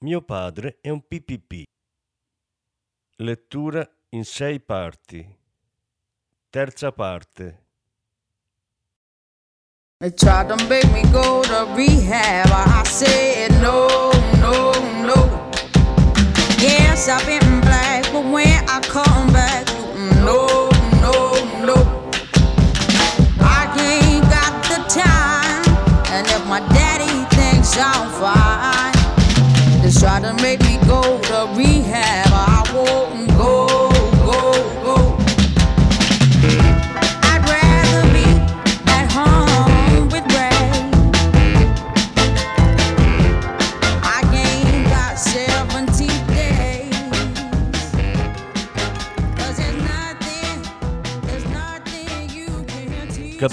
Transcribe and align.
mio 0.00 0.22
padre 0.22 0.78
è 0.80 0.90
un 0.90 1.00
PPP. 1.00 1.62
Lettura 3.16 3.88
in 4.10 4.24
sei 4.24 4.60
parti. 4.60 5.36
Terza 6.50 6.92
parte. 6.92 7.66
They 9.98 10.12
tried 10.14 10.48
to 10.48 10.56
make 10.68 10.86
me 10.92 11.02
go 11.10 11.42
to 11.42 11.74
rehab. 11.74 12.46
I 12.52 12.84
said 12.84 13.50
no, 13.60 14.12
no, 14.38 14.70
no. 15.04 15.50
Yes, 16.60 17.08
I've 17.08 17.26
been 17.26 17.60
black, 17.60 18.10
but 18.12 18.24
when 18.24 18.64
I 18.68 18.80
come 18.86 19.27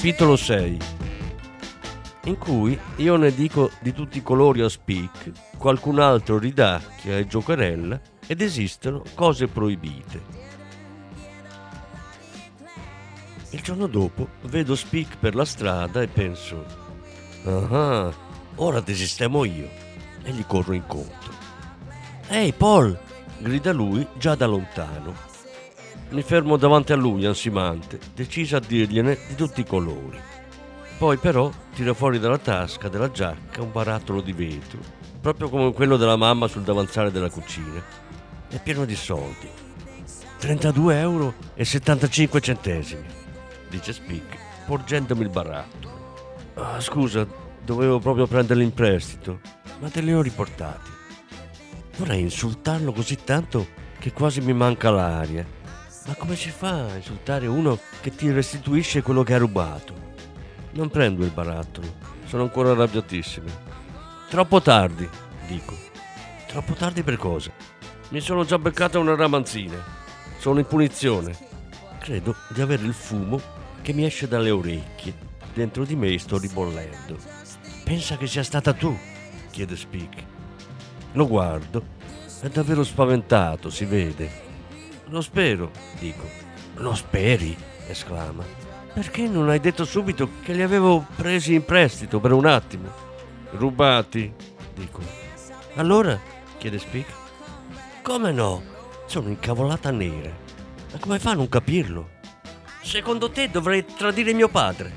Capitolo 0.05 0.35
6 0.35 0.77
in 2.25 2.37
cui 2.37 2.79
io 2.97 3.15
ne 3.15 3.33
dico 3.33 3.71
di 3.79 3.91
tutti 3.91 4.19
i 4.19 4.21
colori 4.21 4.61
a 4.61 4.69
Speak, 4.69 5.31
qualcun 5.57 5.97
altro 5.97 6.37
ridacchia 6.37 7.17
e 7.17 7.25
giocherella 7.25 7.99
ed 8.27 8.41
esistono 8.41 9.01
cose 9.15 9.47
proibite. 9.47 10.21
Il 13.49 13.61
giorno 13.61 13.87
dopo 13.87 14.27
vedo 14.43 14.75
Speak 14.75 15.17
per 15.17 15.33
la 15.33 15.43
strada 15.43 16.03
e 16.03 16.07
penso, 16.07 16.63
ah, 17.45 18.13
ora 18.57 18.81
ti 18.83 18.93
sistemo 18.93 19.43
io 19.43 19.67
e 20.21 20.31
gli 20.31 20.45
corro 20.45 20.73
incontro. 20.73 21.33
Ehi 22.27 22.53
Paul! 22.53 22.95
grida 23.39 23.73
lui 23.73 24.05
già 24.19 24.35
da 24.35 24.45
lontano. 24.45 25.34
Mi 26.09 26.21
fermo 26.21 26.55
davanti 26.55 26.93
a 26.93 26.95
lui 26.95 27.25
ansimante, 27.25 27.99
decisa 28.13 28.57
a 28.57 28.61
dirgliene 28.65 29.17
di 29.27 29.35
tutti 29.35 29.61
i 29.61 29.65
colori. 29.65 30.19
Poi 30.97 31.17
però 31.17 31.51
tira 31.73 31.93
fuori 31.93 32.19
dalla 32.19 32.37
tasca 32.37 32.87
della 32.87 33.11
giacca 33.11 33.61
un 33.61 33.71
barattolo 33.71 34.21
di 34.21 34.31
vetro, 34.31 34.79
proprio 35.19 35.49
come 35.49 35.73
quello 35.73 35.97
della 35.97 36.15
mamma 36.15 36.47
sul 36.47 36.61
davanzale 36.61 37.11
della 37.11 37.29
cucina. 37.29 37.83
È 38.47 38.61
pieno 38.61 38.85
di 38.85 38.95
soldi. 38.95 39.49
32 40.37 40.99
euro 40.99 41.33
e 41.53 41.65
75 41.65 42.39
centesimi, 42.39 43.05
dice 43.69 43.91
Spick, 43.91 44.37
porgendomi 44.67 45.23
il 45.23 45.29
barattolo. 45.29 46.13
Ah, 46.53 46.79
scusa, 46.79 47.27
dovevo 47.61 47.99
proprio 47.99 48.27
prenderli 48.27 48.63
in 48.63 48.73
prestito, 48.73 49.39
ma 49.79 49.89
te 49.89 50.01
li 50.01 50.13
ho 50.13 50.21
riportati. 50.21 50.91
Vorrei 51.97 52.21
insultarlo 52.21 52.91
così 52.93 53.17
tanto 53.23 53.67
che 53.99 54.13
quasi 54.13 54.39
mi 54.41 54.53
manca 54.53 54.91
l'aria. 54.91 55.54
Ma 56.07 56.13
come 56.13 56.35
si 56.35 56.51
fa 56.51 56.85
a 56.85 56.95
insultare 56.95 57.47
uno 57.47 57.79
che 58.01 58.13
ti 58.13 58.31
restituisce 58.31 59.01
quello 59.01 59.23
che 59.23 59.33
ha 59.33 59.39
rubato? 59.39 59.93
Non 60.73 60.89
prendo 60.89 61.25
il 61.25 61.31
barattolo, 61.31 61.95
sono 62.25 62.43
ancora 62.43 62.71
arrabbiatissimo. 62.71 63.49
Troppo 64.29 64.61
tardi, 64.61 65.09
dico. 65.47 65.75
Troppo 66.47 66.73
tardi 66.73 67.01
per 67.01 67.17
cosa? 67.17 67.51
Mi 68.09 68.19
sono 68.19 68.45
già 68.45 68.59
beccata 68.59 68.99
una 68.99 69.15
ramanzina. 69.15 69.83
Sono 70.37 70.59
in 70.59 70.67
punizione. 70.67 71.35
Credo 71.99 72.35
di 72.49 72.61
avere 72.61 72.83
il 72.83 72.93
fumo 72.93 73.41
che 73.81 73.91
mi 73.91 74.05
esce 74.05 74.27
dalle 74.27 74.51
orecchie. 74.51 75.13
Dentro 75.53 75.85
di 75.85 75.95
me 75.95 76.17
sto 76.19 76.37
ribollendo. 76.37 77.17
Pensa 77.83 78.17
che 78.17 78.27
sia 78.27 78.43
stata 78.43 78.73
tu? 78.73 78.95
chiede 79.49 79.75
Speak. 79.75 80.23
Lo 81.13 81.27
guardo. 81.27 81.83
È 82.41 82.47
davvero 82.49 82.83
spaventato, 82.83 83.71
si 83.71 83.85
vede. 83.85 84.44
Lo 85.07 85.21
spero, 85.21 85.71
dico. 85.99 86.27
Lo 86.75 86.93
speri? 86.95 87.55
esclama. 87.87 88.43
Perché 88.93 89.27
non 89.27 89.49
hai 89.49 89.59
detto 89.59 89.85
subito 89.85 90.29
che 90.41 90.53
li 90.53 90.61
avevo 90.61 91.05
presi 91.15 91.53
in 91.53 91.65
prestito 91.65 92.19
per 92.19 92.31
un 92.31 92.45
attimo? 92.45 92.89
Rubati, 93.51 94.33
dico. 94.73 95.01
Allora? 95.75 96.19
chiede 96.57 96.79
Speak. 96.79 97.05
Come 98.01 98.31
no? 98.31 98.63
Sono 99.05 99.29
incavolata 99.29 99.91
nera. 99.91 100.31
Ma 100.91 100.97
come 100.99 101.19
fa 101.19 101.31
a 101.31 101.35
non 101.35 101.49
capirlo? 101.49 102.09
Secondo 102.81 103.29
te 103.29 103.49
dovrei 103.49 103.85
tradire 103.85 104.33
mio 104.33 104.47
padre? 104.47 104.93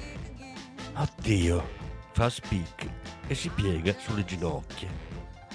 Addio, 0.95 1.69
fa 2.13 2.31
Speak 2.31 2.87
e 3.27 3.35
si 3.35 3.49
piega 3.51 3.95
sulle 3.99 4.25
ginocchia. 4.25 4.89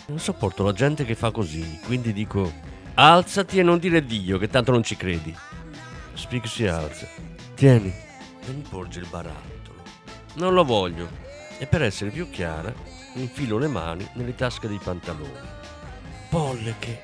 Non 0.08 0.20
sopporto 0.20 0.64
la 0.64 0.74
gente 0.74 1.06
che 1.06 1.16
fa 1.16 1.32
così, 1.32 1.80
quindi 1.86 2.12
dico: 2.12 2.52
Alzati 2.96 3.58
e 3.58 3.64
non 3.64 3.80
dire 3.80 4.06
Dio, 4.06 4.38
che 4.38 4.50
tanto 4.50 4.72
non 4.72 4.84
ci 4.84 4.96
credi. 4.96 5.36
Speak 6.14 6.48
si 6.48 6.68
alza. 6.68 7.08
Tieni, 7.56 7.88
e 7.90 8.52
mi 8.52 8.64
porge 8.70 9.00
il 9.00 9.08
barattolo. 9.10 9.82
Non 10.36 10.54
lo 10.54 10.64
voglio, 10.64 11.10
e 11.58 11.66
per 11.66 11.82
essere 11.82 12.12
più 12.12 12.30
chiara, 12.30 12.72
infilo 13.16 13.58
le 13.58 13.68
mani 13.68 14.08
nelle 14.14 14.36
tasche 14.36 14.68
dei 14.68 14.78
pantaloni. 14.78 15.48
Polleche, 16.30 17.02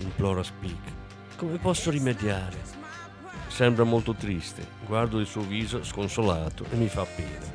implora 0.00 0.42
Speak. 0.42 0.98
Come 1.36 1.58
posso 1.58 1.90
rimediare? 1.90 2.78
Sembra 3.46 3.84
molto 3.84 4.14
triste, 4.14 4.66
guardo 4.84 5.20
il 5.20 5.26
suo 5.26 5.42
viso 5.42 5.84
sconsolato 5.84 6.64
e 6.70 6.74
mi 6.74 6.88
fa 6.88 7.04
pena. 7.04 7.46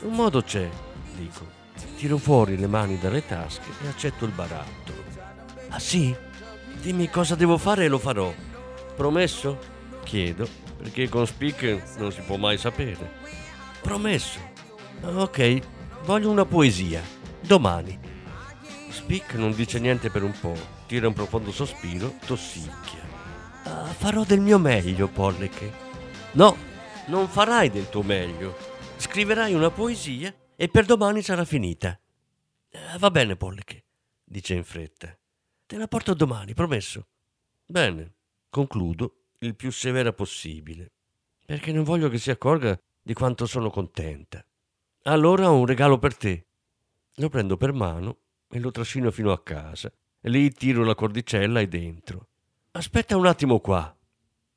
Un 0.00 0.14
modo 0.14 0.42
c'è, 0.42 0.66
dico. 1.14 1.60
Tiro 1.96 2.16
fuori 2.16 2.56
le 2.56 2.66
mani 2.66 2.98
dalle 2.98 3.26
tasche 3.26 3.70
e 3.82 3.88
accetto 3.88 4.24
il 4.24 4.32
barattolo. 4.32 5.04
Ah 5.68 5.78
sì? 5.78 6.30
Dimmi 6.82 7.08
cosa 7.10 7.36
devo 7.36 7.58
fare 7.58 7.84
e 7.84 7.88
lo 7.88 7.98
farò. 7.98 8.34
Promesso? 8.96 9.56
Chiedo, 10.02 10.48
perché 10.76 11.08
con 11.08 11.24
Speak 11.24 11.96
non 11.98 12.10
si 12.10 12.20
può 12.22 12.36
mai 12.36 12.58
sapere. 12.58 13.20
Promesso. 13.80 14.40
Ok, 15.00 15.60
voglio 16.02 16.28
una 16.28 16.44
poesia. 16.44 17.00
Domani. 17.40 17.96
Speak 18.90 19.34
non 19.34 19.54
dice 19.54 19.78
niente 19.78 20.10
per 20.10 20.24
un 20.24 20.32
po', 20.40 20.56
tira 20.88 21.06
un 21.06 21.14
profondo 21.14 21.52
sospiro, 21.52 22.16
tossicchia. 22.26 23.00
Ah, 23.62 23.84
farò 23.86 24.24
del 24.24 24.40
mio 24.40 24.58
meglio, 24.58 25.06
Polleche. 25.06 25.72
No, 26.32 26.56
non 27.06 27.28
farai 27.28 27.70
del 27.70 27.90
tuo 27.90 28.02
meglio. 28.02 28.56
Scriverai 28.96 29.54
una 29.54 29.70
poesia 29.70 30.34
e 30.56 30.68
per 30.68 30.84
domani 30.84 31.22
sarà 31.22 31.44
finita. 31.44 31.96
Eh, 32.70 32.98
va 32.98 33.10
bene, 33.12 33.36
Polleche, 33.36 33.84
dice 34.24 34.54
in 34.54 34.64
fretta. 34.64 35.16
Te 35.72 35.78
la 35.78 35.88
porto 35.88 36.12
domani, 36.12 36.52
promesso. 36.52 37.06
Bene, 37.64 38.16
concludo 38.50 39.28
il 39.38 39.56
più 39.56 39.72
severa 39.72 40.12
possibile, 40.12 40.92
perché 41.46 41.72
non 41.72 41.82
voglio 41.82 42.10
che 42.10 42.18
si 42.18 42.30
accorga 42.30 42.78
di 43.00 43.14
quanto 43.14 43.46
sono 43.46 43.70
contenta. 43.70 44.44
Allora 45.04 45.50
ho 45.50 45.56
un 45.56 45.64
regalo 45.64 45.98
per 45.98 46.14
te. 46.14 46.46
Lo 47.14 47.30
prendo 47.30 47.56
per 47.56 47.72
mano 47.72 48.18
e 48.50 48.60
lo 48.60 48.70
trascino 48.70 49.10
fino 49.10 49.32
a 49.32 49.42
casa. 49.42 49.90
Lì 50.24 50.52
tiro 50.52 50.84
la 50.84 50.94
cordicella 50.94 51.60
e 51.60 51.68
dentro. 51.68 52.26
Aspetta 52.72 53.16
un 53.16 53.24
attimo 53.24 53.58
qua. 53.58 53.96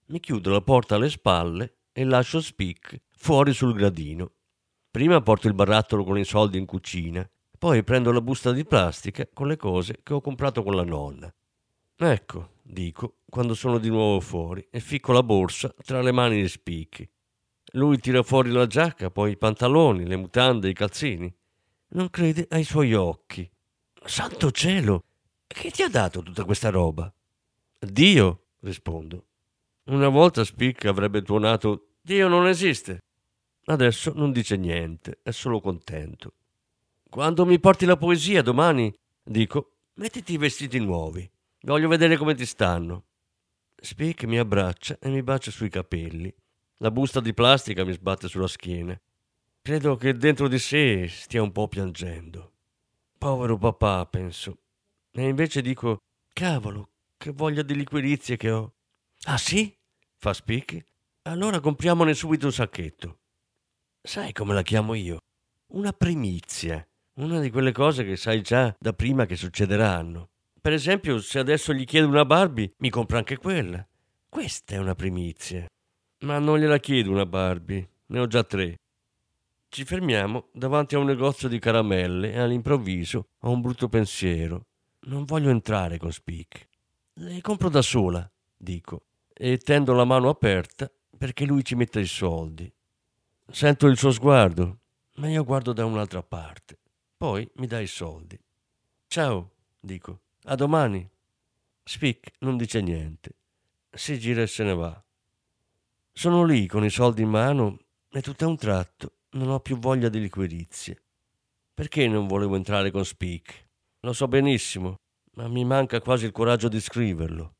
Mi 0.08 0.20
chiudo 0.20 0.52
la 0.52 0.60
porta 0.60 0.96
alle 0.96 1.10
spalle 1.10 1.78
e 1.94 2.04
lascio 2.04 2.42
Speak 2.42 3.04
fuori 3.16 3.54
sul 3.54 3.74
gradino. 3.74 4.34
Prima 4.92 5.22
porto 5.22 5.48
il 5.48 5.54
barattolo 5.54 6.04
con 6.04 6.18
i 6.18 6.26
soldi 6.26 6.58
in 6.58 6.66
cucina, 6.66 7.26
poi 7.66 7.84
prendo 7.84 8.12
la 8.12 8.22
busta 8.22 8.52
di 8.52 8.64
plastica 8.64 9.28
con 9.34 9.48
le 9.48 9.58
cose 9.58 10.02
che 10.04 10.14
ho 10.14 10.22
comprato 10.22 10.62
con 10.62 10.76
la 10.76 10.84
nonna. 10.84 11.34
Ecco, 11.96 12.50
dico, 12.62 13.22
quando 13.28 13.56
sono 13.56 13.80
di 13.80 13.90
nuovo 13.90 14.20
fuori 14.20 14.68
e 14.70 14.80
ficco 14.80 15.12
la 15.14 15.24
borsa 15.24 15.74
tra 15.84 16.04
le 16.04 16.12
mani 16.12 16.40
di 16.40 16.48
Speak. 16.48 17.10
Lui 17.72 17.98
tira 17.98 18.22
fuori 18.22 18.52
la 18.52 18.68
giacca, 18.68 19.10
poi 19.10 19.32
i 19.32 19.38
pantaloni, 19.38 20.06
le 20.06 20.16
mutande, 20.16 20.70
i 20.70 20.74
calzini. 20.74 21.36
Non 21.88 22.12
crede 22.12 22.46
ai 22.52 22.64
suoi 22.64 22.94
occhi. 22.94 23.50
Santo 24.06 24.52
cielo! 24.52 25.06
Chi 25.48 25.72
ti 25.72 25.82
ha 25.82 25.90
dato 25.90 26.22
tutta 26.22 26.44
questa 26.44 26.70
roba? 26.70 27.12
Dio, 27.80 28.44
rispondo. 28.60 29.26
Una 29.86 30.10
volta 30.10 30.44
Spick 30.44 30.86
avrebbe 30.86 31.24
tuonato 31.24 31.94
Dio 32.00 32.28
non 32.28 32.46
esiste. 32.46 33.00
Adesso 33.64 34.14
non 34.14 34.32
dice 34.32 34.56
niente, 34.56 35.18
è 35.24 35.32
solo 35.32 35.60
contento. 35.60 36.34
Quando 37.16 37.46
mi 37.46 37.62
porti 37.62 37.86
la 37.86 37.96
poesia 37.96 38.42
domani, 38.42 38.94
dico, 39.24 39.78
mettiti 39.94 40.34
i 40.34 40.38
vestiti 40.38 40.80
nuovi. 40.80 41.26
Voglio 41.62 41.88
vedere 41.88 42.18
come 42.18 42.36
ti 42.36 42.46
stanno. 42.46 43.06
Spick 43.74 44.26
mi 44.26 44.38
abbraccia 44.38 44.98
e 45.00 45.08
mi 45.08 45.24
bacia 45.24 45.50
sui 45.50 45.70
capelli. 45.70 46.30
La 46.80 46.92
busta 46.92 47.22
di 47.22 47.34
plastica 47.34 47.86
mi 47.86 47.94
sbatte 47.94 48.28
sulla 48.28 48.50
schiena. 48.50 49.00
Credo 49.62 49.96
che 49.96 50.18
dentro 50.18 50.50
di 50.50 50.60
sé 50.60 51.08
stia 51.08 51.42
un 51.42 51.54
po' 51.54 51.70
piangendo. 51.70 52.52
Povero 53.18 53.58
papà, 53.58 54.06
penso. 54.08 54.58
E 55.12 55.26
invece 55.26 55.62
dico, 55.62 56.00
cavolo, 56.34 56.90
che 57.16 57.32
voglia 57.32 57.62
di 57.62 57.76
liquirizie 57.76 58.36
che 58.36 58.52
ho. 58.52 58.74
Ah 59.28 59.38
sì? 59.38 59.74
fa 60.18 60.34
Spick. 60.34 60.84
Allora 61.22 61.62
compriamone 61.62 62.14
subito 62.14 62.48
un 62.48 62.52
sacchetto. 62.52 63.20
Sai 64.02 64.34
come 64.34 64.54
la 64.54 64.64
chiamo 64.64 64.96
io? 64.96 65.20
Una 65.68 65.94
primizia. 65.94 66.86
Una 67.18 67.40
di 67.40 67.50
quelle 67.50 67.72
cose 67.72 68.04
che 68.04 68.18
sai 68.18 68.42
già 68.42 68.76
da 68.78 68.92
prima 68.92 69.26
che 69.26 69.38
succederanno. 69.38 70.28
Per 70.60 70.74
esempio, 70.74 71.20
se 71.20 71.40
adesso 71.40 71.72
gli 71.72 71.86
chiedo 71.86 72.08
una 72.08 72.26
Barbie, 72.26 72.74
mi 72.80 72.90
compra 72.90 73.20
anche 73.20 73.38
quella. 73.38 73.88
Questa 74.28 74.76
è 74.76 74.80
una 74.80 74.96
primizia. 74.96 75.66
Ma 76.26 76.40
non 76.40 76.60
gliela 76.60 76.78
chiedo 76.78 77.12
una 77.12 77.26
Barbie, 77.26 77.88
ne 78.08 78.20
ho 78.20 78.28
già 78.28 78.44
tre. 78.44 78.76
Ci 79.70 79.86
fermiamo 79.86 80.50
davanti 80.52 80.96
a 80.96 81.00
un 81.00 81.06
negozio 81.06 81.48
di 81.48 81.58
caramelle 81.58 82.34
e 82.34 82.40
all'improvviso 82.40 83.28
ho 83.40 83.50
un 83.50 83.62
brutto 83.62 83.88
pensiero. 83.88 84.66
Non 85.06 85.24
voglio 85.24 85.52
entrare 85.52 85.98
con 85.98 86.12
Spick. 86.12 86.68
Le 87.14 87.40
compro 87.40 87.70
da 87.70 87.82
sola, 87.82 88.30
dico, 88.58 89.04
e 89.34 89.58
tendo 89.58 89.94
la 89.94 90.04
mano 90.04 90.28
aperta 90.28 90.92
perché 91.18 91.46
lui 91.46 91.64
ci 91.64 91.76
metta 91.76 92.02
i 92.02 92.08
soldi. 92.08 92.70
Sento 93.50 93.88
il 93.88 93.98
suo 93.98 94.12
sguardo, 94.12 94.80
ma 95.16 95.30
io 95.30 95.46
guardo 95.46 95.72
da 95.72 95.86
un'altra 95.86 96.22
parte. 96.22 96.80
Poi 97.26 97.50
mi 97.56 97.66
dà 97.66 97.80
i 97.80 97.88
soldi. 97.88 98.40
Ciao, 99.08 99.54
dico, 99.80 100.20
a 100.44 100.54
domani. 100.54 101.10
Spick 101.84 102.34
non 102.42 102.56
dice 102.56 102.82
niente. 102.82 103.36
Si 103.90 104.20
gira 104.20 104.44
e 104.44 104.48
se 104.48 104.64
ne 104.64 104.76
va. 104.76 105.04
Sono 106.14 106.44
lì 106.44 106.68
con 106.68 106.86
i 106.86 106.92
soldi 106.92 107.24
in 107.24 107.30
mano 107.30 107.80
e 108.12 108.22
tutto 108.22 108.46
a 108.46 108.48
un 108.48 108.58
tratto 108.58 109.14
non 109.32 109.50
ho 109.50 109.60
più 109.60 109.80
voglia 109.80 110.08
di 110.08 110.20
liquirizie. 110.20 111.02
Perché 111.74 112.08
non 112.08 112.28
volevo 112.28 112.58
entrare 112.58 112.92
con 112.92 113.04
Speak? 113.04 113.70
Lo 114.02 114.14
so 114.14 114.28
benissimo, 114.28 115.00
ma 115.32 115.48
mi 115.48 115.66
manca 115.66 116.00
quasi 116.02 116.26
il 116.26 116.32
coraggio 116.32 116.68
di 116.68 116.80
scriverlo. 116.80 117.56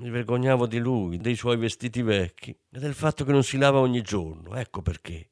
Mi 0.00 0.10
vergognavo 0.10 0.66
di 0.66 0.78
lui, 0.78 1.18
dei 1.18 1.36
suoi 1.36 1.56
vestiti 1.56 2.02
vecchi 2.02 2.50
e 2.50 2.80
del 2.80 2.94
fatto 2.94 3.24
che 3.24 3.30
non 3.30 3.44
si 3.44 3.58
lava 3.58 3.78
ogni 3.78 4.02
giorno. 4.02 4.56
Ecco 4.56 4.82
perché. 4.82 5.30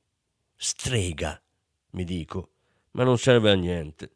Strega, 0.55 1.43
mi 1.91 2.05
dico, 2.05 2.51
ma 2.97 3.05
non 3.05 3.19
serve 3.19 3.51
a 3.51 3.55
niente. 3.55 4.11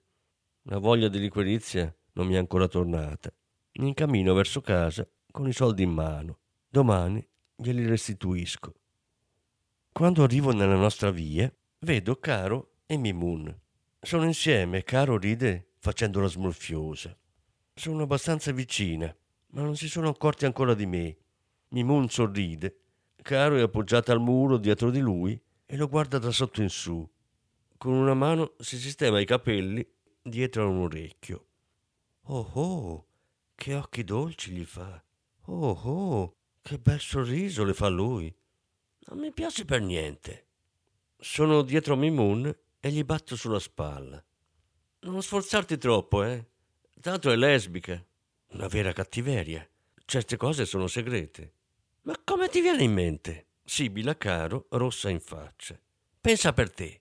La 0.62 0.78
voglia 0.78 1.08
di 1.08 1.18
liquirizia 1.18 1.94
non 2.12 2.26
mi 2.26 2.34
è 2.34 2.38
ancora 2.38 2.66
tornata. 2.66 3.30
Mi 3.74 3.88
incammino 3.88 4.32
verso 4.32 4.62
casa 4.62 5.06
con 5.30 5.46
i 5.46 5.52
soldi 5.52 5.82
in 5.82 5.90
mano. 5.90 6.38
Domani 6.66 7.26
glieli 7.54 7.86
restituisco. 7.86 8.74
Quando 9.92 10.22
arrivo 10.22 10.52
nella 10.52 10.76
nostra 10.76 11.10
via, 11.10 11.52
vedo 11.80 12.16
Caro 12.16 12.76
e 12.86 12.96
Mimun. 12.96 13.54
Sono 14.00 14.24
insieme 14.24 14.78
e 14.78 14.84
Caro 14.84 15.18
ride 15.18 15.72
facendo 15.78 16.20
la 16.20 16.28
smorfiosa. 16.28 17.14
Sono 17.74 18.02
abbastanza 18.02 18.50
vicina, 18.50 19.14
ma 19.48 19.60
non 19.60 19.76
si 19.76 19.88
sono 19.88 20.08
accorti 20.08 20.46
ancora 20.46 20.72
di 20.72 20.86
me. 20.86 21.16
Mimun 21.68 22.08
sorride. 22.08 22.76
Caro 23.20 23.56
è 23.56 23.60
appoggiata 23.60 24.12
al 24.12 24.20
muro 24.20 24.56
dietro 24.56 24.90
di 24.90 25.00
lui 25.00 25.38
e 25.66 25.76
lo 25.76 25.86
guarda 25.86 26.18
da 26.18 26.30
sotto 26.30 26.62
in 26.62 26.70
su. 26.70 27.06
Con 27.80 27.94
una 27.94 28.12
mano 28.12 28.56
si 28.58 28.76
sistema 28.78 29.20
i 29.20 29.24
capelli 29.24 29.82
dietro 30.20 30.64
a 30.64 30.66
un 30.66 30.82
orecchio. 30.82 31.46
Oh 32.24 32.50
oh, 32.52 33.06
che 33.54 33.74
occhi 33.74 34.04
dolci 34.04 34.50
gli 34.50 34.66
fa. 34.66 35.02
Oh 35.46 35.70
oh, 35.70 36.36
che 36.60 36.76
bel 36.76 37.00
sorriso 37.00 37.64
le 37.64 37.72
fa 37.72 37.88
lui. 37.88 38.30
Non 39.06 39.18
mi 39.18 39.32
piace 39.32 39.64
per 39.64 39.80
niente. 39.80 40.48
Sono 41.16 41.62
dietro 41.62 41.94
a 41.94 41.96
Mimun 41.96 42.54
e 42.78 42.90
gli 42.90 43.02
batto 43.02 43.34
sulla 43.34 43.58
spalla. 43.58 44.22
Non 45.04 45.22
sforzarti 45.22 45.78
troppo, 45.78 46.22
eh? 46.22 46.50
Tanto 47.00 47.30
è 47.30 47.36
lesbica. 47.36 48.04
Una 48.48 48.66
vera 48.66 48.92
cattiveria. 48.92 49.66
Certe 50.04 50.36
cose 50.36 50.66
sono 50.66 50.86
segrete. 50.86 51.54
Ma 52.02 52.14
come 52.22 52.50
ti 52.50 52.60
viene 52.60 52.82
in 52.82 52.92
mente? 52.92 53.46
Sibila 53.64 54.18
Caro, 54.18 54.66
rossa 54.68 55.08
in 55.08 55.20
faccia. 55.20 55.80
Pensa 56.20 56.52
per 56.52 56.70
te. 56.70 56.99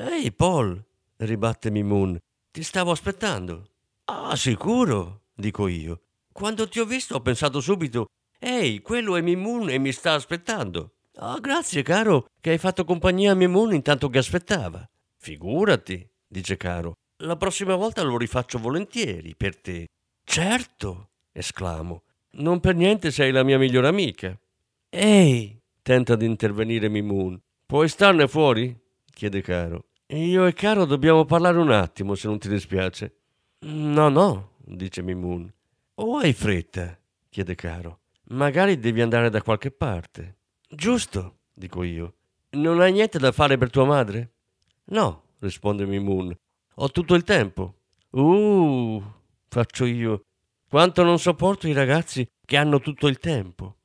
Ehi, 0.00 0.30
Paul, 0.30 0.80
ribatte 1.16 1.72
Mimun, 1.72 2.16
ti 2.52 2.62
stavo 2.62 2.92
aspettando. 2.92 3.70
Ah, 4.04 4.36
sicuro, 4.36 5.22
dico 5.34 5.66
io. 5.66 6.02
Quando 6.32 6.68
ti 6.68 6.78
ho 6.78 6.84
visto 6.84 7.16
ho 7.16 7.20
pensato 7.20 7.60
subito, 7.60 8.06
ehi, 8.38 8.80
quello 8.80 9.16
è 9.16 9.20
Mimun 9.20 9.70
e 9.70 9.78
mi 9.78 9.90
sta 9.90 10.12
aspettando. 10.12 10.92
Oh, 11.16 11.40
grazie, 11.40 11.82
caro, 11.82 12.28
che 12.40 12.50
hai 12.50 12.58
fatto 12.58 12.84
compagnia 12.84 13.32
a 13.32 13.34
Mimun 13.34 13.74
intanto 13.74 14.08
che 14.08 14.18
aspettava. 14.18 14.88
Figurati, 15.16 16.08
dice 16.28 16.56
Caro. 16.56 16.92
La 17.24 17.36
prossima 17.36 17.74
volta 17.74 18.02
lo 18.02 18.16
rifaccio 18.16 18.60
volentieri 18.60 19.34
per 19.34 19.60
te. 19.60 19.88
Certo, 20.22 21.08
esclamo. 21.32 22.04
Non 22.34 22.60
per 22.60 22.76
niente 22.76 23.10
sei 23.10 23.32
la 23.32 23.42
mia 23.42 23.58
migliore 23.58 23.88
amica. 23.88 24.38
Ehi, 24.90 25.60
tenta 25.82 26.14
di 26.14 26.24
intervenire 26.24 26.88
Mimun. 26.88 27.36
Puoi 27.66 27.88
starne 27.88 28.28
fuori? 28.28 28.78
chiede 29.12 29.42
Caro. 29.42 29.87
Io 30.12 30.46
e 30.46 30.54
Caro 30.54 30.86
dobbiamo 30.86 31.26
parlare 31.26 31.58
un 31.58 31.70
attimo, 31.70 32.14
se 32.14 32.28
non 32.28 32.38
ti 32.38 32.48
dispiace. 32.48 33.16
No, 33.60 34.08
no, 34.08 34.52
dice 34.64 35.02
Mimun. 35.02 35.52
O 35.96 36.16
hai 36.16 36.32
fretta? 36.32 36.98
chiede 37.28 37.54
Caro. 37.54 38.00
Magari 38.28 38.78
devi 38.78 39.02
andare 39.02 39.28
da 39.28 39.42
qualche 39.42 39.70
parte. 39.70 40.36
Giusto, 40.66 41.40
dico 41.52 41.82
io. 41.82 42.14
Non 42.52 42.80
hai 42.80 42.92
niente 42.92 43.18
da 43.18 43.32
fare 43.32 43.58
per 43.58 43.68
tua 43.68 43.84
madre? 43.84 44.32
No, 44.86 45.24
risponde 45.40 45.84
Mimun. 45.84 46.34
Ho 46.76 46.90
tutto 46.90 47.14
il 47.14 47.24
tempo. 47.24 47.80
Uh, 48.10 49.02
faccio 49.46 49.84
io. 49.84 50.22
Quanto 50.66 51.02
non 51.02 51.18
sopporto 51.18 51.68
i 51.68 51.74
ragazzi 51.74 52.26
che 52.46 52.56
hanno 52.56 52.80
tutto 52.80 53.08
il 53.08 53.18
tempo. 53.18 53.76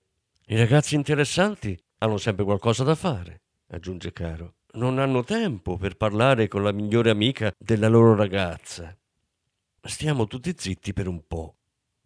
I 0.46 0.56
ragazzi 0.56 0.96
interessanti 0.96 1.78
hanno 1.98 2.18
sempre 2.18 2.46
qualcosa 2.46 2.86
da 2.86 2.96
fare, 2.96 3.42
aggiunge 3.68 4.14
Caro. 4.14 4.54
Non 4.76 4.98
hanno 4.98 5.24
tempo 5.24 5.78
per 5.78 5.98
parlare 5.98 6.48
con 6.48 6.64
la 6.64 6.72
migliore 6.72 7.12
amica 7.12 7.54
della 7.60 7.88
loro 7.88 8.16
ragazza. 8.16 8.98
Stiamo 9.84 10.26
tutti 10.26 10.52
zitti 10.58 10.94
per 10.94 11.08
un 11.08 11.22
po'. 11.28 11.58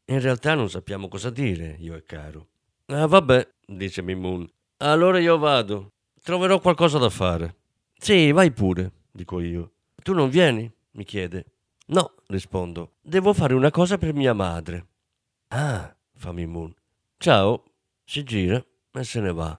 In 0.05 0.19
realtà 0.19 0.53
non 0.53 0.69
sappiamo 0.69 1.07
cosa 1.07 1.29
dire, 1.29 1.77
io 1.79 1.95
e 1.95 2.03
Caro. 2.03 2.47
Ah, 2.87 3.05
vabbè, 3.05 3.47
dice 3.65 4.01
Mimun. 4.01 4.45
Allora 4.77 5.17
io 5.17 5.37
vado. 5.37 5.93
Troverò 6.21 6.59
qualcosa 6.59 6.97
da 6.97 7.09
fare. 7.09 7.55
Sì, 7.97 8.33
vai 8.33 8.51
pure, 8.51 8.91
dico 9.11 9.39
io. 9.39 9.71
Tu 10.03 10.13
non 10.13 10.29
vieni? 10.29 10.69
mi 10.91 11.05
chiede. 11.05 11.45
No, 11.87 12.15
rispondo. 12.27 12.95
Devo 13.01 13.31
fare 13.31 13.53
una 13.53 13.71
cosa 13.71 13.97
per 13.97 14.13
mia 14.13 14.33
madre. 14.33 14.87
Ah, 15.49 15.95
fa 16.15 16.33
Mimun. 16.33 16.73
Ciao. 17.17 17.63
Si 18.03 18.23
gira 18.23 18.61
e 18.91 19.03
se 19.05 19.21
ne 19.21 19.31
va. 19.31 19.57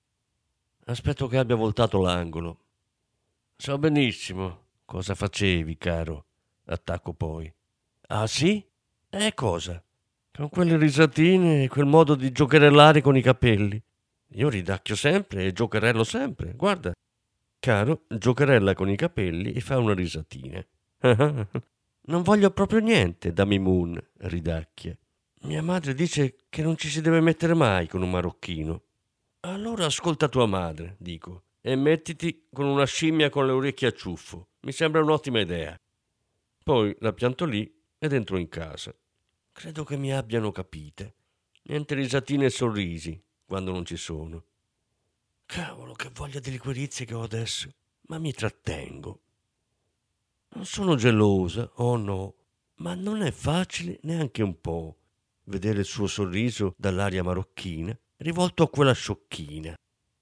Aspetto 0.85 1.27
che 1.27 1.39
abbia 1.39 1.57
voltato 1.57 2.01
l'angolo. 2.03 2.59
So 3.61 3.77
benissimo 3.77 4.67
cosa 4.85 5.17
facevi, 5.17 5.77
caro. 5.77 6.27
Attacco 6.67 7.13
poi. 7.13 7.53
Ah 8.07 8.29
sì? 8.29 8.65
E 9.11 9.35
cosa? 9.35 9.83
Con 10.33 10.49
quelle 10.49 10.77
risatine 10.77 11.65
e 11.65 11.69
quel 11.69 11.87
modo 11.87 12.15
di 12.15 12.31
giocherellare 12.31 13.03
con 13.03 13.17
i 13.17 13.21
capelli. 13.21 13.83
Io 14.35 14.49
ridacchio 14.49 14.95
sempre 14.95 15.47
e 15.47 15.53
giocherello 15.53 16.05
sempre. 16.05 16.53
Guarda. 16.55 16.93
Caro 17.59 18.05
giocherella 18.07 18.75
con 18.75 18.89
i 18.91 18.97
capelli 18.97 19.53
e 19.53 19.61
fa 19.61 19.77
una 19.79 19.93
risatina. 19.93 20.65
non 21.01 22.23
voglio 22.23 22.53
proprio 22.53 22.79
niente 22.79 23.33
da 23.33 23.45
Mimun, 23.45 24.01
ridacchia. 24.19 24.97
Mia 25.43 25.63
madre 25.65 25.95
dice 25.95 26.37
che 26.49 26.63
non 26.63 26.77
ci 26.77 26.89
si 26.89 27.01
deve 27.01 27.21
mettere 27.21 27.55
mai 27.55 27.89
con 27.89 28.03
un 28.03 28.11
marocchino. 28.11 28.83
Allora 29.41 29.87
ascolta 29.87 30.29
tua 30.29 30.47
madre, 30.47 30.95
dico, 30.99 31.43
e 31.69 31.77
mettiti 31.77 32.47
con 32.51 32.65
una 32.65 32.87
scimmia 32.87 33.29
con 33.29 33.45
le 33.45 33.53
orecchie 33.53 33.89
a 33.89 33.93
ciuffo. 33.93 34.49
Mi 34.61 34.73
sembra 34.73 35.03
un'ottima 35.03 35.39
idea. 35.39 35.79
Poi 36.65 36.97
la 37.01 37.13
pianto 37.13 37.45
lì 37.45 37.71
ed 37.99 38.15
entro 38.15 38.39
in 38.39 38.49
casa. 38.49 38.95
Credo 39.53 39.85
che 39.85 39.99
mi 39.99 40.11
abbiano 40.11 40.51
capite. 40.51 41.15
Niente 41.65 41.95
risatine 41.95 42.47
e 42.47 42.51
sorrisi, 42.51 43.23
quando 43.45 43.71
non 43.71 43.85
ci 43.85 43.99
sono. 43.99 44.45
Cavolo, 45.45 45.93
che 45.93 46.09
voglia 46.11 46.41
di 46.41 46.53
liquirizie 46.53 47.05
che 47.05 47.13
ho 47.13 47.23
adesso, 47.23 47.71
ma 48.07 48.19
mi 48.19 48.33
trattengo. 48.33 49.21
Non 50.55 50.65
sono 50.65 50.95
gelosa, 50.95 51.71
oh 51.75 51.97
no, 51.99 52.35
Ma 52.77 52.95
non 52.95 53.21
è 53.21 53.31
facile 53.31 53.99
neanche 54.05 54.43
un 54.43 54.59
po' 54.59 54.97
vedere 55.45 55.81
il 55.81 55.85
suo 55.85 56.07
sorriso 56.07 56.75
dall'aria 56.79 57.23
marocchina 57.23 57.95
rivolto 58.19 58.63
a 58.63 58.71
quella 58.71 58.93
sciocchina, 58.93 59.77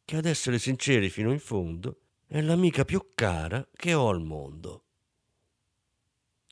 che 0.07 0.17
ad 0.17 0.25
essere 0.25 0.59
sinceri 0.59 1.11
fino 1.11 1.33
in 1.33 1.41
fondo 1.41 1.99
è 2.27 2.41
l'amica 2.41 2.87
più 2.87 3.11
cara 3.15 3.69
che 3.77 3.93
ho 3.93 4.09
al 4.09 4.23
mondo. 4.23 4.85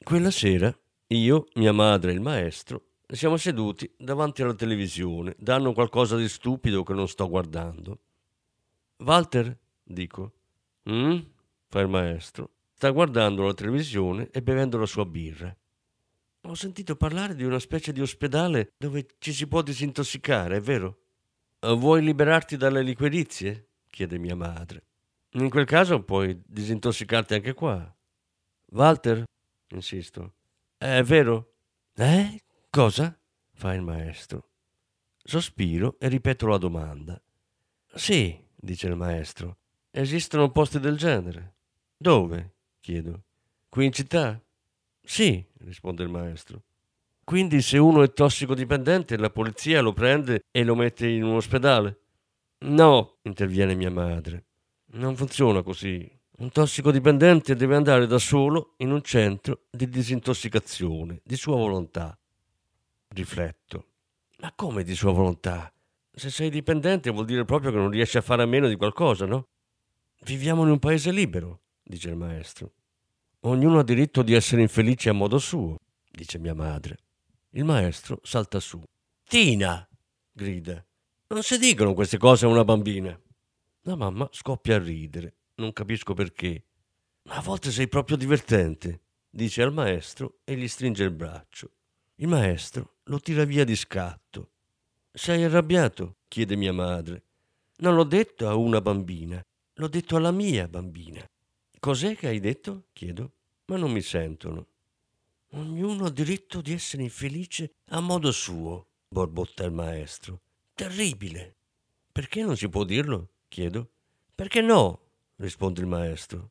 Quella 0.03 0.31
sera 0.31 0.77
io, 1.07 1.47
mia 1.55 1.73
madre 1.73 2.11
e 2.11 2.15
il 2.15 2.21
maestro 2.21 2.89
siamo 3.07 3.37
seduti 3.37 3.91
davanti 3.97 4.43
alla 4.43 4.55
televisione, 4.55 5.37
danno 5.39 5.73
qualcosa 5.73 6.17
di 6.17 6.29
stupido 6.29 6.83
che 6.83 6.95
non 6.95 7.09
sto 7.09 7.29
guardando. 7.29 8.01
Walter, 8.99 9.57
dico. 9.83 10.33
Mm? 10.91 11.19
fa 11.69 11.81
il 11.81 11.89
maestro. 11.89 12.51
Sta 12.75 12.91
guardando 12.91 13.45
la 13.45 13.55
televisione 13.55 14.31
e 14.31 14.43
bevendo 14.43 14.79
la 14.79 14.87
sua 14.87 15.07
birra. 15.07 15.55
Ho 16.43 16.55
sentito 16.55 16.97
parlare 16.97 17.35
di 17.35 17.45
una 17.45 17.59
specie 17.59 17.93
di 17.93 18.01
ospedale 18.01 18.73
dove 18.77 19.07
ci 19.19 19.33
si 19.33 19.47
può 19.47 19.63
disintossicare, 19.63 20.57
è 20.57 20.61
vero? 20.61 21.04
Vuoi 21.73 22.03
liberarti 22.03 22.57
dalle 22.57 22.83
liquirizie? 22.83 23.69
chiede 23.89 24.19
mia 24.19 24.37
madre. 24.37 24.83
In 25.31 25.49
quel 25.49 25.65
caso 25.65 26.03
puoi 26.03 26.41
disintossicarti 26.45 27.35
anche 27.35 27.55
qua. 27.55 27.93
Walter, 28.73 29.25
insisto. 29.69 30.35
È 30.77 31.03
vero? 31.03 31.55
Eh? 31.95 32.41
Cosa? 32.69 33.19
fa 33.57 33.73
il 33.73 33.83
maestro. 33.83 34.51
Sospiro 35.17 35.97
e 35.99 36.09
ripeto 36.09 36.47
la 36.47 36.59
domanda. 36.59 37.21
Sì, 37.95 38.39
dice 38.55 38.89
il 38.89 38.97
maestro. 38.97 39.59
Esistono 39.91 40.51
posti 40.51 40.81
del 40.81 40.97
genere. 40.97 41.55
Dove? 41.97 42.57
chiedo. 42.81 43.23
Qui 43.69 43.87
in 43.87 43.93
città? 43.93 44.41
Sì, 45.01 45.45
risponde 45.59 46.03
il 46.03 46.11
maestro. 46.11 46.63
Quindi 47.25 47.63
se 47.63 47.79
uno 47.79 48.03
è 48.03 48.13
tossicodipendente 48.13 49.17
la 49.17 49.31
polizia 49.31 49.81
lo 49.81 49.95
prende 49.95 50.45
e 50.51 50.63
lo 50.63 50.75
mette 50.75 51.09
in 51.09 51.23
un 51.25 51.37
ospedale? 51.37 52.01
No, 52.67 53.17
interviene 53.23 53.75
mia 53.75 53.91
madre. 53.91 54.45
Non 54.93 55.17
funziona 55.17 55.63
così. 55.63 56.07
Un 56.37 56.51
tossicodipendente 56.51 57.55
deve 57.55 57.77
andare 57.77 58.07
da 58.07 58.19
solo 58.19 58.75
in 58.79 58.91
un 58.91 59.01
centro 59.03 59.63
di 59.71 59.89
disintossicazione, 59.89 61.21
di 61.25 61.37
sua 61.37 61.57
volontà. 61.57 62.17
Rifletto. 63.09 63.87
Ma 64.41 64.53
come 64.55 64.83
di 64.83 64.95
sua 64.95 65.13
volontà? 65.13 65.73
Se 66.13 66.29
sei 66.29 66.51
dipendente 66.51 67.11
vuol 67.11 67.25
dire 67.25 67.47
proprio 67.47 67.71
che 67.71 67.79
non 67.79 67.89
riesci 67.89 68.19
a 68.19 68.23
fare 68.23 68.43
a 68.43 68.47
meno 68.47 68.69
di 68.69 68.77
qualcosa, 68.77 69.25
no? 69.25 69.49
Viviamo 70.25 70.63
in 70.65 70.71
un 70.71 70.79
paese 70.79 71.11
libero, 71.11 71.63
dice 71.83 72.11
il 72.11 72.17
maestro. 72.17 72.73
Ognuno 73.41 73.79
ha 73.79 73.85
diritto 73.85 74.23
di 74.23 74.35
essere 74.35 74.61
infelice 74.61 75.09
a 75.09 75.13
modo 75.13 75.39
suo, 75.39 75.79
dice 76.11 76.39
mia 76.39 76.55
madre. 76.55 76.99
Il 77.57 77.65
maestro 77.65 78.19
salta 78.25 78.59
su. 78.59 78.83
Tina! 79.29 79.89
grida. 80.33 80.85
Non 81.29 81.43
si 81.45 81.57
dicono 81.57 81.95
queste 81.95 82.19
cose 82.19 82.47
a 82.47 82.49
una 82.49 82.65
bambina. 82.65 83.17
La 83.83 83.95
mamma 83.95 84.29
scoppia 84.33 84.75
a 84.75 84.81
ridere. 84.81 85.37
Non 85.57 85.73
capisco 85.73 86.15
perché. 86.15 86.65
Ma 87.23 87.37
a 87.37 87.41
volte 87.41 87.71
sei 87.71 87.87
proprio 87.87 88.17
divertente, 88.17 89.03
dice 89.31 89.63
al 89.63 89.73
maestro 89.73 90.39
e 90.43 90.57
gli 90.57 90.67
stringe 90.67 91.05
il 91.05 91.13
braccio. 91.13 91.71
Il 92.17 92.27
maestro 92.27 92.97
lo 93.05 93.21
tira 93.21 93.45
via 93.45 93.65
di 93.65 93.77
scatto. 93.77 94.51
Sei 95.13 95.45
arrabbiato? 95.45 96.17
chiede 96.27 96.57
mia 96.57 96.73
madre. 96.73 97.23
Non 97.77 97.95
l'ho 97.95 98.05
detto 98.05 98.49
a 98.49 98.57
una 98.57 98.81
bambina, 98.81 99.41
l'ho 99.75 99.89
detto 99.89 100.17
alla 100.17 100.33
mia 100.33 100.67
bambina. 100.67 101.25
Cos'è 101.79 102.17
che 102.17 102.27
hai 102.27 102.41
detto? 102.41 102.87
chiedo. 102.93 103.31
Ma 103.67 103.77
non 103.77 103.93
mi 103.93 104.03
sentono. 104.03 104.67
Ognuno 105.57 106.07
ha 106.07 106.11
diritto 106.11 106.61
di 106.61 106.73
essere 106.73 107.05
infelice 107.05 107.75
a 107.91 108.01
modo 108.01 108.33
suo, 108.33 108.89
borbotta 109.07 109.63
il 109.65 109.71
maestro. 109.71 110.41
Terribile. 110.75 111.57
Perché 112.11 112.43
non 112.43 112.57
si 112.57 112.69
può 112.69 112.83
dirlo? 112.83 113.29
chiedo. 113.47 113.93
Perché 114.35 114.61
no? 114.61 115.01
risponde 115.37 115.81
il 115.81 115.87
maestro. 115.87 116.51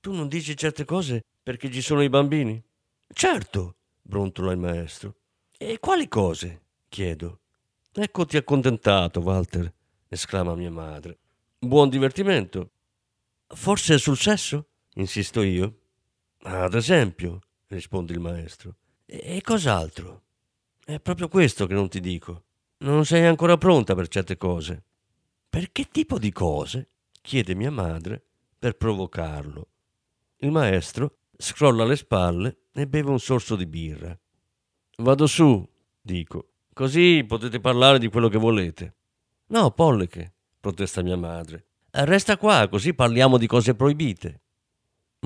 Tu 0.00 0.12
non 0.12 0.28
dici 0.28 0.54
certe 0.54 0.84
cose 0.84 1.22
perché 1.42 1.70
ci 1.70 1.80
sono 1.80 2.02
i 2.02 2.10
bambini? 2.10 2.62
Certo, 3.08 3.76
brontola 4.02 4.52
il 4.52 4.58
maestro. 4.58 5.14
E 5.56 5.78
quali 5.78 6.06
cose? 6.06 6.60
chiedo. 6.90 7.40
Eccoti 7.90 8.36
accontentato, 8.36 9.20
Walter, 9.20 9.72
esclama 10.08 10.54
mia 10.54 10.70
madre. 10.70 11.18
Buon 11.58 11.88
divertimento. 11.88 12.70
Forse 13.46 13.96
sul 13.96 14.18
sesso? 14.18 14.68
insisto 14.96 15.40
io. 15.40 15.80
Ad 16.42 16.74
esempio, 16.74 17.40
risponde 17.68 18.12
il 18.12 18.20
maestro. 18.20 18.76
E, 19.04 19.40
cos'altro? 19.42 20.22
È 20.84 21.00
proprio 21.00 21.28
questo 21.28 21.66
che 21.66 21.74
non 21.74 21.88
ti 21.88 22.00
dico. 22.00 22.44
Non 22.78 23.04
sei 23.04 23.26
ancora 23.26 23.56
pronta 23.56 23.94
per 23.94 24.08
certe 24.08 24.36
cose. 24.36 24.82
Per 25.48 25.72
che 25.72 25.88
tipo 25.90 26.18
di 26.18 26.32
cose? 26.32 26.90
chiede 27.20 27.54
mia 27.54 27.70
madre 27.70 28.22
per 28.58 28.76
provocarlo. 28.76 29.68
Il 30.38 30.50
maestro 30.50 31.16
scrolla 31.36 31.84
le 31.84 31.96
spalle 31.96 32.58
e 32.72 32.86
beve 32.86 33.10
un 33.10 33.18
sorso 33.18 33.56
di 33.56 33.66
birra. 33.66 34.16
Vado 34.98 35.26
su, 35.26 35.66
dico, 36.00 36.50
così 36.72 37.24
potete 37.26 37.58
parlare 37.60 37.98
di 37.98 38.08
quello 38.08 38.28
che 38.28 38.38
volete. 38.38 38.94
No, 39.48 39.70
Polleche, 39.70 40.34
protesta 40.60 41.02
mia 41.02 41.16
madre. 41.16 41.66
Resta 41.90 42.36
qua, 42.36 42.68
così 42.68 42.94
parliamo 42.94 43.38
di 43.38 43.46
cose 43.46 43.74
proibite. 43.74 44.42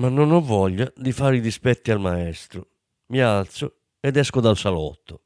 Ma 0.01 0.09
non 0.09 0.31
ho 0.31 0.41
voglia 0.41 0.91
di 0.95 1.11
fare 1.11 1.37
i 1.37 1.41
dispetti 1.41 1.91
al 1.91 1.99
maestro. 1.99 2.69
Mi 3.09 3.19
alzo 3.19 3.81
ed 3.99 4.17
esco 4.17 4.39
dal 4.41 4.57
salotto. 4.57 5.25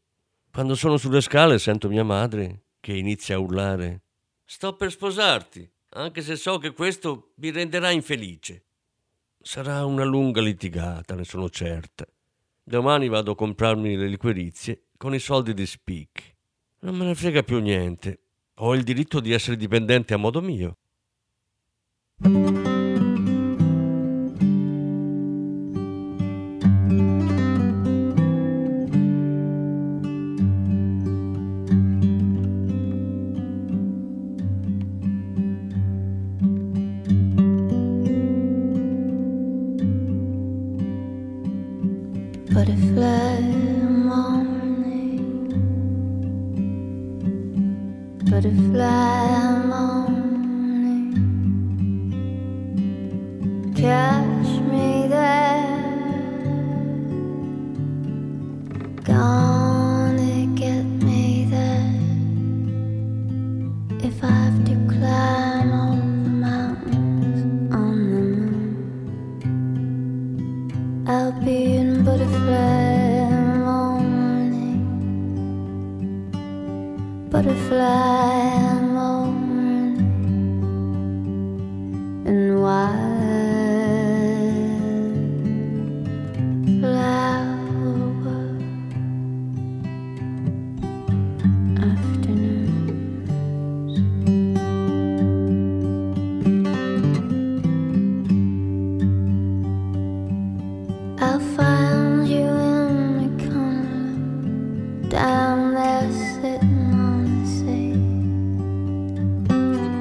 Quando 0.51 0.75
sono 0.75 0.98
sulle 0.98 1.22
scale 1.22 1.60
sento 1.60 1.88
mia 1.88 2.03
madre 2.03 2.63
che 2.82 2.91
inizia 2.91 3.38
a 3.38 3.39
urlare. 3.39 4.01
Sto 4.44 4.75
per 4.75 4.91
sposarti, 4.91 5.65
anche 5.91 6.22
se 6.22 6.36
so 6.36 6.58
che 6.58 6.74
questo 6.74 7.32
mi 7.36 7.51
renderà 7.51 7.89
infelice. 7.91 8.65
Sarà 9.39 9.86
una 9.86 10.03
lunga 10.03 10.41
litigata, 10.41 11.15
ne 11.15 11.24
sono 11.24 11.50
certa. 11.50 12.05
Domani 12.62 13.08
vado 13.08 13.32
a 13.32 13.36
comprarmi 13.36 13.96
le 13.96 14.10
liquirizie 14.10 14.88
con 14.98 15.13
i 15.13 15.20
soldi 15.20 15.53
di 15.53 15.65
Speak. 15.65 16.36
Non 16.79 16.98
me 16.98 17.05
ne 17.05 17.15
frega 17.15 17.44
più 17.44 17.60
niente. 17.60 18.24
Ho 18.55 18.75
il 18.75 18.84
diritto 18.84 19.22
di 19.22 19.32
essere 19.32 19.55
dipendente 19.55 20.13
a 20.13 20.17
modo 20.17 20.41
mio. 20.41 20.77
天。 53.75 54.34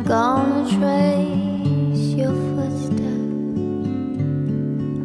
gonna 0.05 0.69
trace 0.69 2.15
your 2.15 2.35
footsteps 2.55 3.01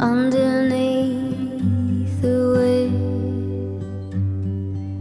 underneath 0.01 1.41
the 2.22 2.38
wind 2.58 3.82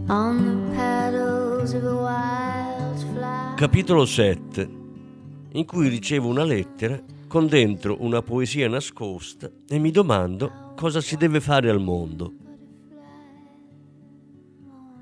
on 0.09 0.45
the 0.45 0.55
petals 0.75 1.73
of 1.73 1.83
a 1.83 1.95
wildflower. 1.95 3.55
Capitolo 3.55 4.05
7 4.05 4.77
in 5.51 5.65
cui 5.65 5.89
ricevo 5.89 6.29
una 6.29 6.43
lettera 6.43 7.01
con 7.27 7.47
dentro 7.47 7.97
una 7.99 8.21
poesia 8.21 8.69
nascosta 8.69 9.51
e 9.67 9.79
mi 9.79 9.91
domando 9.91 10.73
cosa 10.75 11.01
si 11.01 11.17
deve 11.17 11.41
fare 11.41 11.69
al 11.69 11.81
mondo. 11.81 12.48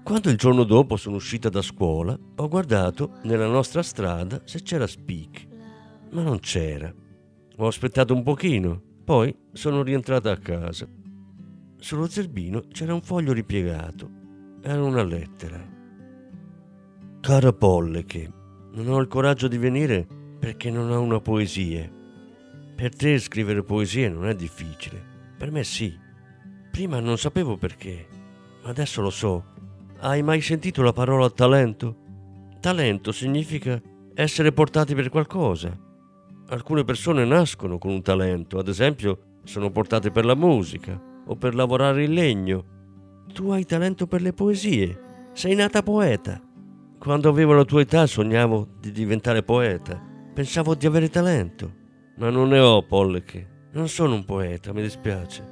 Quando 0.08 0.30
il 0.30 0.38
giorno 0.38 0.64
dopo 0.64 0.96
sono 0.96 1.18
uscita 1.18 1.50
da 1.50 1.62
scuola, 1.62 2.18
ho 2.38 2.48
guardato 2.48 3.18
nella 3.24 3.48
nostra 3.48 3.84
strada 3.84 4.40
se 4.46 4.62
c'era 4.62 4.88
Speak, 4.88 5.46
ma 6.12 6.22
non 6.22 6.40
c'era. 6.40 6.90
Ho 7.58 7.68
aspettato 7.68 8.14
un 8.14 8.24
pochino, 8.24 8.82
poi 9.04 9.38
sono 9.52 9.84
rientrata 9.84 10.32
a 10.32 10.38
casa. 10.38 10.88
Sullo 11.78 12.08
zerbino 12.08 12.68
c'era 12.72 12.94
un 12.94 13.02
foglio 13.02 13.34
ripiegato. 13.34 14.10
Era 14.62 14.82
una 14.82 15.04
lettera. 15.04 15.62
Cara 17.20 17.52
Polle, 17.52 18.06
che 18.06 18.32
non 18.76 18.88
ho 18.88 19.02
il 19.02 19.10
coraggio 19.10 19.50
di 19.50 19.58
venire 19.58 20.08
perché 20.40 20.72
non 20.72 20.90
ho 20.90 21.02
una 21.02 21.20
poesia. 21.20 21.92
Per 22.78 22.96
te 22.96 23.20
scrivere 23.20 23.62
poesie 23.62 24.08
non 24.08 24.26
è 24.30 24.36
difficile. 24.36 25.04
Per 25.38 25.52
me 25.52 25.66
sì. 25.66 25.94
Prima 26.72 27.02
non 27.02 27.18
sapevo 27.18 27.58
perché, 27.58 28.08
ma 28.64 28.70
adesso 28.70 29.02
lo 29.02 29.10
so. 29.10 29.56
Hai 30.00 30.22
mai 30.22 30.42
sentito 30.42 30.84
la 30.84 30.94
parola 30.94 31.28
talento? 31.28 31.96
Talento 32.60 33.12
significa 33.12 33.82
essere 34.14 34.52
portati 34.52 34.94
per 34.94 35.10
qualcosa. 35.10 35.76
Alcune 36.50 36.84
persone 36.84 37.26
nascono 37.26 37.80
con 37.80 37.90
un 37.90 38.04
talento, 38.04 38.60
ad 38.60 38.68
esempio 38.68 39.40
sono 39.44 39.72
portate 39.72 40.12
per 40.12 40.24
la 40.24 40.36
musica 40.36 41.02
o 41.26 41.36
per 41.36 41.56
lavorare 41.56 42.04
in 42.04 42.14
legno. 42.14 42.66
Tu 43.34 43.50
hai 43.50 43.66
talento 43.66 44.06
per 44.06 44.22
le 44.22 44.34
poesie, 44.34 45.30
sei 45.34 45.56
nata 45.56 45.82
poeta. 45.82 46.40
Quando 47.00 47.28
avevo 47.28 47.54
la 47.54 47.66
tua 47.66 47.82
età 47.82 48.06
sognavo 48.06 48.68
di 48.80 48.92
diventare 48.92 49.42
poeta, 49.42 50.00
pensavo 50.32 50.76
di 50.76 50.86
avere 50.86 51.10
talento, 51.10 51.74
ma 52.18 52.30
non 52.30 52.50
ne 52.50 52.60
ho, 52.60 52.84
Polleche. 52.84 53.70
Non 53.72 53.88
sono 53.88 54.14
un 54.14 54.26
poeta, 54.26 54.74
mi 54.74 54.84
dispiace. 54.84 55.44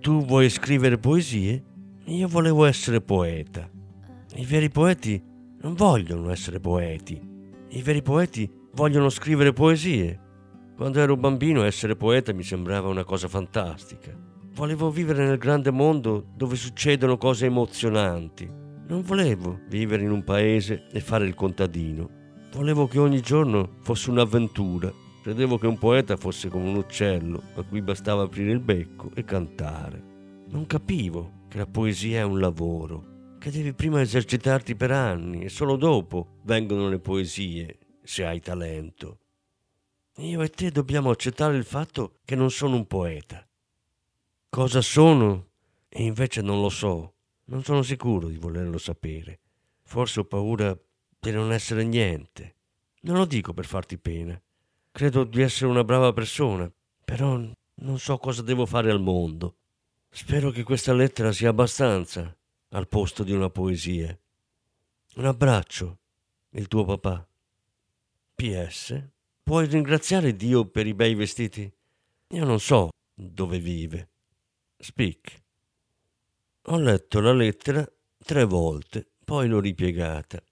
Tu 0.00 0.24
vuoi 0.24 0.50
scrivere 0.50 0.98
poesie? 0.98 1.62
Io 2.06 2.26
volevo 2.26 2.64
essere 2.64 3.00
poeta. 3.00 3.70
I 4.34 4.46
veri 4.46 4.70
poeti 4.70 5.22
non 5.60 5.74
vogliono 5.74 6.30
essere 6.30 6.58
poeti. 6.58 7.20
I 7.68 7.82
veri 7.82 8.00
poeti 8.00 8.50
vogliono 8.72 9.10
scrivere 9.10 9.52
poesie. 9.52 10.18
Quando 10.74 11.00
ero 11.00 11.18
bambino 11.18 11.64
essere 11.64 11.96
poeta 11.96 12.32
mi 12.32 12.42
sembrava 12.42 12.88
una 12.88 13.04
cosa 13.04 13.28
fantastica. 13.28 14.18
Volevo 14.54 14.90
vivere 14.90 15.26
nel 15.26 15.36
grande 15.36 15.70
mondo 15.70 16.24
dove 16.34 16.56
succedono 16.56 17.18
cose 17.18 17.44
emozionanti. 17.44 18.50
Non 18.86 19.02
volevo 19.02 19.60
vivere 19.68 20.02
in 20.02 20.10
un 20.10 20.24
paese 20.24 20.86
e 20.90 21.00
fare 21.00 21.26
il 21.26 21.34
contadino. 21.34 22.08
Volevo 22.54 22.86
che 22.86 22.98
ogni 22.98 23.20
giorno 23.20 23.76
fosse 23.82 24.08
un'avventura. 24.08 24.90
Credevo 25.22 25.58
che 25.58 25.66
un 25.66 25.76
poeta 25.76 26.16
fosse 26.16 26.48
come 26.48 26.70
un 26.70 26.76
uccello 26.76 27.42
a 27.56 27.62
cui 27.64 27.82
bastava 27.82 28.22
aprire 28.22 28.50
il 28.50 28.60
becco 28.60 29.10
e 29.14 29.24
cantare. 29.24 30.02
Non 30.48 30.66
capivo 30.66 31.42
che 31.48 31.58
la 31.58 31.66
poesia 31.66 32.20
è 32.20 32.24
un 32.24 32.40
lavoro 32.40 33.10
che 33.42 33.50
devi 33.50 33.72
prima 33.72 34.00
esercitarti 34.00 34.76
per 34.76 34.92
anni 34.92 35.42
e 35.42 35.48
solo 35.48 35.74
dopo 35.74 36.38
vengono 36.44 36.88
le 36.88 37.00
poesie, 37.00 37.76
se 38.04 38.24
hai 38.24 38.38
talento. 38.38 39.18
Io 40.18 40.42
e 40.42 40.48
te 40.48 40.70
dobbiamo 40.70 41.10
accettare 41.10 41.56
il 41.56 41.64
fatto 41.64 42.20
che 42.24 42.36
non 42.36 42.52
sono 42.52 42.76
un 42.76 42.86
poeta. 42.86 43.44
Cosa 44.48 44.80
sono? 44.80 45.48
E 45.88 46.04
invece 46.04 46.40
non 46.40 46.60
lo 46.60 46.68
so. 46.68 47.14
Non 47.46 47.64
sono 47.64 47.82
sicuro 47.82 48.28
di 48.28 48.36
volerlo 48.36 48.78
sapere. 48.78 49.40
Forse 49.82 50.20
ho 50.20 50.24
paura 50.24 50.78
di 51.18 51.32
non 51.32 51.50
essere 51.50 51.82
niente. 51.82 52.54
Non 53.00 53.16
lo 53.16 53.24
dico 53.24 53.52
per 53.52 53.66
farti 53.66 53.98
pena. 53.98 54.40
Credo 54.92 55.24
di 55.24 55.42
essere 55.42 55.68
una 55.68 55.82
brava 55.82 56.12
persona, 56.12 56.72
però 57.04 57.36
non 57.74 57.98
so 57.98 58.18
cosa 58.18 58.42
devo 58.42 58.66
fare 58.66 58.92
al 58.92 59.00
mondo. 59.00 59.56
Spero 60.10 60.50
che 60.50 60.62
questa 60.62 60.92
lettera 60.92 61.32
sia 61.32 61.48
abbastanza 61.48 62.36
al 62.72 62.88
posto 62.88 63.22
di 63.22 63.32
una 63.32 63.50
poesia. 63.50 64.16
Un 65.16 65.26
abbraccio, 65.26 65.98
il 66.50 66.68
tuo 66.68 66.84
papà. 66.84 67.26
PS. 68.34 69.08
Puoi 69.42 69.66
ringraziare 69.66 70.34
Dio 70.34 70.66
per 70.66 70.86
i 70.86 70.94
bei 70.94 71.14
vestiti? 71.14 71.70
Io 72.28 72.44
non 72.44 72.60
so 72.60 72.90
dove 73.14 73.58
vive. 73.58 74.08
Speak. 74.78 75.42
Ho 76.66 76.78
letto 76.78 77.20
la 77.20 77.32
lettera 77.32 77.86
tre 78.24 78.44
volte, 78.44 79.06
poi 79.24 79.48
l'ho 79.48 79.60
ripiegata. 79.60 80.42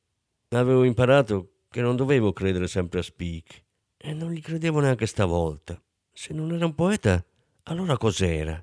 Avevo 0.50 0.84
imparato 0.84 1.62
che 1.70 1.80
non 1.80 1.96
dovevo 1.96 2.32
credere 2.32 2.66
sempre 2.66 2.98
a 2.98 3.02
Speak 3.02 3.62
e 3.96 4.12
non 4.12 4.32
gli 4.32 4.42
credevo 4.42 4.80
neanche 4.80 5.06
stavolta. 5.06 5.80
Se 6.12 6.34
non 6.34 6.52
era 6.52 6.66
un 6.66 6.74
poeta, 6.74 7.24
allora 7.64 7.96
cos'era? 7.96 8.62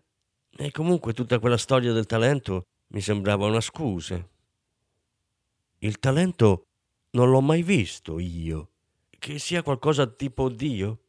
E 0.60 0.72
comunque 0.72 1.14
tutta 1.14 1.40
quella 1.40 1.58
storia 1.58 1.94
del 1.94 2.06
talento 2.06 2.66
mi 2.88 3.02
sembrava 3.02 3.48
una 3.48 3.62
scusa. 3.62 4.26
Il 5.80 6.00
talento 6.00 6.68
non 7.12 7.30
l'ho 7.30 7.42
mai 7.42 7.64
visto 7.64 8.20
io, 8.20 8.72
che 9.10 9.40
sia 9.40 9.64
qualcosa 9.64 10.08
tipo 10.08 10.50
Dio. 10.50 11.00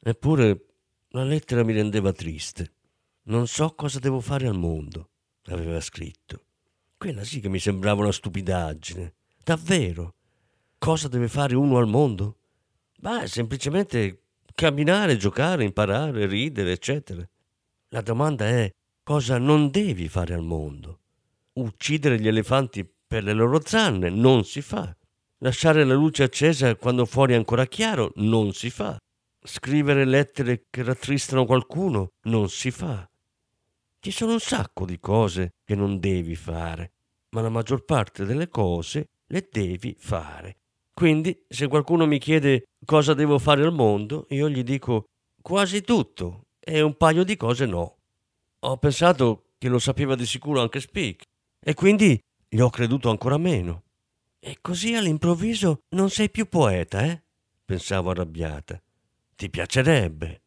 Eppure 0.00 0.66
la 1.08 1.24
lettera 1.24 1.64
mi 1.64 1.72
rendeva 1.72 2.12
triste. 2.12 2.72
Non 3.24 3.46
so 3.46 3.74
cosa 3.74 3.98
devo 3.98 4.20
fare 4.20 4.46
al 4.46 4.56
mondo, 4.56 5.10
aveva 5.46 5.80
scritto. 5.80 6.44
Quella 6.96 7.24
sì 7.24 7.40
che 7.40 7.48
mi 7.48 7.58
sembrava 7.58 8.02
una 8.02 8.12
stupidaggine. 8.12 9.14
Davvero? 9.44 10.14
Cosa 10.78 11.08
deve 11.08 11.28
fare 11.28 11.54
uno 11.54 11.78
al 11.78 11.86
mondo? 11.86 12.38
Beh, 12.98 13.26
semplicemente 13.26 14.22
camminare, 14.54 15.16
giocare, 15.16 15.64
imparare, 15.64 16.26
ridere, 16.26 16.72
eccetera. 16.72 17.28
La 17.90 18.00
domanda 18.00 18.46
è 18.46 18.72
cosa 19.08 19.38
non 19.38 19.70
devi 19.70 20.06
fare 20.06 20.34
al 20.34 20.42
mondo. 20.42 20.98
Uccidere 21.54 22.20
gli 22.20 22.28
elefanti 22.28 22.86
per 23.06 23.24
le 23.24 23.32
loro 23.32 23.58
zanne 23.64 24.10
non 24.10 24.44
si 24.44 24.60
fa. 24.60 24.94
Lasciare 25.38 25.82
la 25.84 25.94
luce 25.94 26.24
accesa 26.24 26.76
quando 26.76 27.06
fuori 27.06 27.32
è 27.32 27.36
ancora 27.36 27.64
chiaro 27.64 28.12
non 28.16 28.52
si 28.52 28.68
fa. 28.68 28.98
Scrivere 29.42 30.04
lettere 30.04 30.66
che 30.68 30.82
rattristano 30.82 31.46
qualcuno 31.46 32.10
non 32.24 32.50
si 32.50 32.70
fa. 32.70 33.08
Ci 33.98 34.10
sono 34.10 34.32
un 34.32 34.40
sacco 34.40 34.84
di 34.84 34.98
cose 35.00 35.54
che 35.64 35.74
non 35.74 35.98
devi 35.98 36.36
fare, 36.36 36.92
ma 37.30 37.40
la 37.40 37.48
maggior 37.48 37.86
parte 37.86 38.26
delle 38.26 38.48
cose 38.48 39.06
le 39.28 39.48
devi 39.50 39.96
fare. 39.98 40.58
Quindi, 40.92 41.46
se 41.48 41.66
qualcuno 41.66 42.04
mi 42.04 42.18
chiede 42.18 42.64
cosa 42.84 43.14
devo 43.14 43.38
fare 43.38 43.62
al 43.62 43.72
mondo, 43.72 44.26
io 44.28 44.50
gli 44.50 44.62
dico 44.62 45.06
quasi 45.40 45.80
tutto 45.80 46.48
e 46.60 46.82
un 46.82 46.94
paio 46.94 47.24
di 47.24 47.36
cose 47.36 47.64
no. 47.64 47.97
Ho 48.60 48.76
pensato 48.76 49.52
che 49.58 49.68
lo 49.68 49.78
sapeva 49.78 50.16
di 50.16 50.26
sicuro 50.26 50.60
anche 50.60 50.80
Speak 50.80 51.22
e 51.60 51.74
quindi 51.74 52.20
gli 52.48 52.60
ho 52.60 52.70
creduto 52.70 53.08
ancora 53.10 53.38
meno. 53.38 53.84
E 54.40 54.58
così 54.60 54.94
all'improvviso 54.94 55.82
non 55.90 56.10
sei 56.10 56.30
più 56.30 56.48
poeta, 56.48 57.04
eh? 57.04 57.22
Pensavo 57.64 58.10
arrabbiata. 58.10 58.80
Ti 59.36 59.50
piacerebbe. 59.50 60.42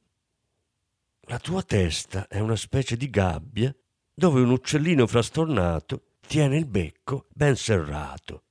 La 1.28 1.40
tua 1.40 1.62
testa 1.64 2.28
è 2.28 2.40
una 2.40 2.56
specie 2.56 2.98
di 2.98 3.10
gabbia 3.10 3.74
dove 4.14 4.42
un 4.42 4.50
uccellino 4.50 5.08
frastornato 5.08 6.18
tiene 6.28 6.58
il 6.58 6.66
becco 6.66 7.28
ben 7.30 7.56
serrato. 7.56 8.44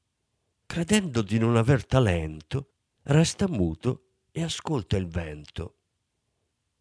Credendo 0.64 1.20
di 1.20 1.38
non 1.38 1.56
aver 1.56 1.84
talento, 1.84 2.70
resta 3.02 3.48
muto 3.48 4.04
e 4.30 4.42
ascolta 4.42 4.96
il 4.96 5.06
vento. 5.06 5.74